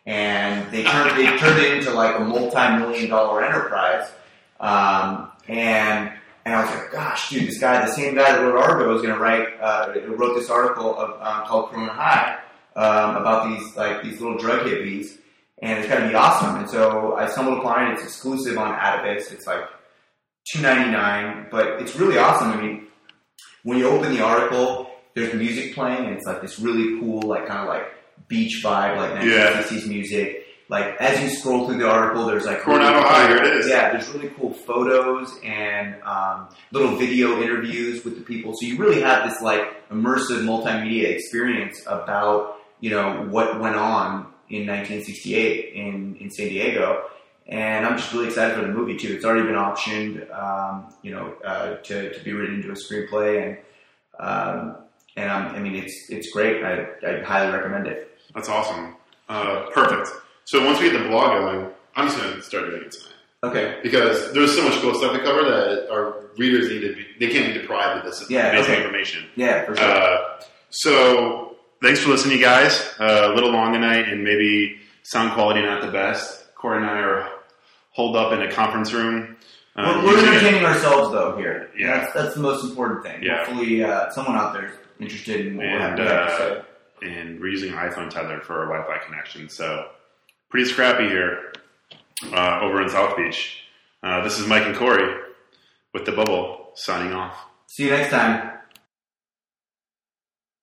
[0.06, 4.10] And they turned they turned it into like a multi-million dollar enterprise.
[4.60, 6.12] Um, and
[6.46, 9.00] and I was like, gosh, dude, this guy, the same guy that wrote Argo, is
[9.00, 12.38] going to write uh, wrote this article of, um, called Coronado High
[12.76, 15.18] um, about these like these little drug hippies,
[15.60, 16.56] and it's going to be awesome.
[16.56, 17.94] And so I stumbled upon it.
[17.94, 19.32] It's exclusive on Atavist.
[19.32, 19.64] It's like
[20.46, 22.50] two ninety nine, but it's really awesome.
[22.52, 22.86] I mean,
[23.62, 27.46] when you open the article, there's music playing, and it's like this really cool, like
[27.46, 27.86] kind of like
[28.28, 29.62] beach vibe, like Yeah.
[29.62, 30.40] 1960s music.
[30.70, 33.56] Like as you scroll through the article, there's like Coronado really High, cool- here it
[33.58, 33.68] is.
[33.68, 38.54] Yeah, there's really cool photos and um, little video interviews with the people.
[38.58, 44.32] So you really have this like immersive multimedia experience about you know what went on
[44.48, 47.04] in 1968 in in San Diego.
[47.46, 49.14] And I'm just really excited for the movie too.
[49.14, 53.42] It's already been optioned, um, you know, uh, to, to be written into a screenplay,
[53.46, 53.58] and
[54.18, 54.76] um,
[55.16, 56.64] and I'm, I mean it's it's great.
[56.64, 58.16] I I highly recommend it.
[58.34, 58.96] That's awesome.
[59.28, 60.08] Uh, perfect.
[60.44, 63.14] So once we get the blog going, I'm just going to start doing it tonight
[63.44, 63.78] Okay.
[63.82, 67.06] because there's so much cool stuff to cover that our readers need to be.
[67.20, 68.82] They can't be deprived of this Yeah, amazing okay.
[68.82, 69.24] information.
[69.36, 69.84] Yeah, for sure.
[69.90, 70.40] Uh,
[70.70, 72.92] so thanks for listening, you guys.
[72.98, 76.43] Uh, a little long tonight, and maybe sound quality not the best.
[76.64, 77.28] Corey and I are
[77.90, 79.36] holed up in a conference room.
[79.76, 81.68] Uh, we're, we're using it- entertaining ourselves though here.
[81.76, 81.98] Yeah.
[81.98, 83.22] that's, that's the most important thing.
[83.22, 83.44] Yeah.
[83.44, 86.56] Hopefully, uh, someone out there is interested in what we're and having to say.
[86.56, 86.62] uh,
[87.06, 89.50] and we're using iPhone tether for our Wi-Fi connection.
[89.50, 89.88] So
[90.48, 91.52] pretty scrappy here
[92.32, 93.58] uh, over in South Beach.
[94.02, 95.20] Uh, this is Mike and Corey
[95.92, 97.36] with the bubble signing off.
[97.66, 98.52] See you next time.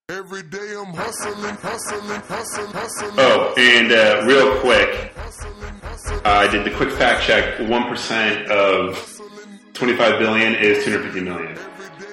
[0.10, 3.12] Every day I'm hustling, hustling, hustling, hustling.
[3.18, 5.11] Oh, and uh, real quick, hustling, hustling,
[6.24, 7.60] I did the quick fact check.
[7.70, 9.22] One percent of
[9.74, 11.58] 25 billion is 250 million.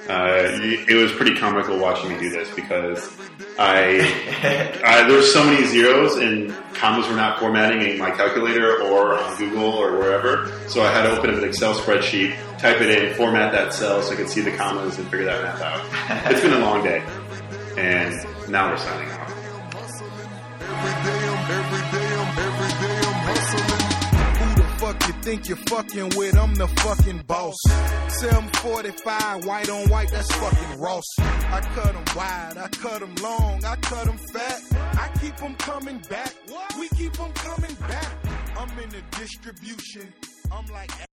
[0.09, 0.59] Uh,
[0.89, 3.15] it was pretty comical watching me do this because
[3.59, 4.01] I,
[4.85, 9.19] I there were so many zeros and commas were not formatting in my calculator or
[9.19, 10.51] on Google or wherever.
[10.69, 14.01] So I had to open up an Excel spreadsheet, type it in, format that cell
[14.01, 15.85] so I could see the commas and figure that math out.
[16.33, 17.05] It's been a long day,
[17.77, 18.15] and
[18.49, 19.27] now we're signing off.
[25.29, 26.35] Think you're fucking with?
[26.39, 27.55] I'm the fucking boss.
[28.21, 31.05] 745, white on white, that's fucking Ross.
[31.19, 34.61] I cut 'em wide, I cut 'em long, I cut 'em fat.
[35.05, 36.33] I keep 'em coming back.
[36.79, 38.13] We keep 'em coming back.
[38.57, 40.15] I'm in the distribution.
[40.51, 41.08] I'm like.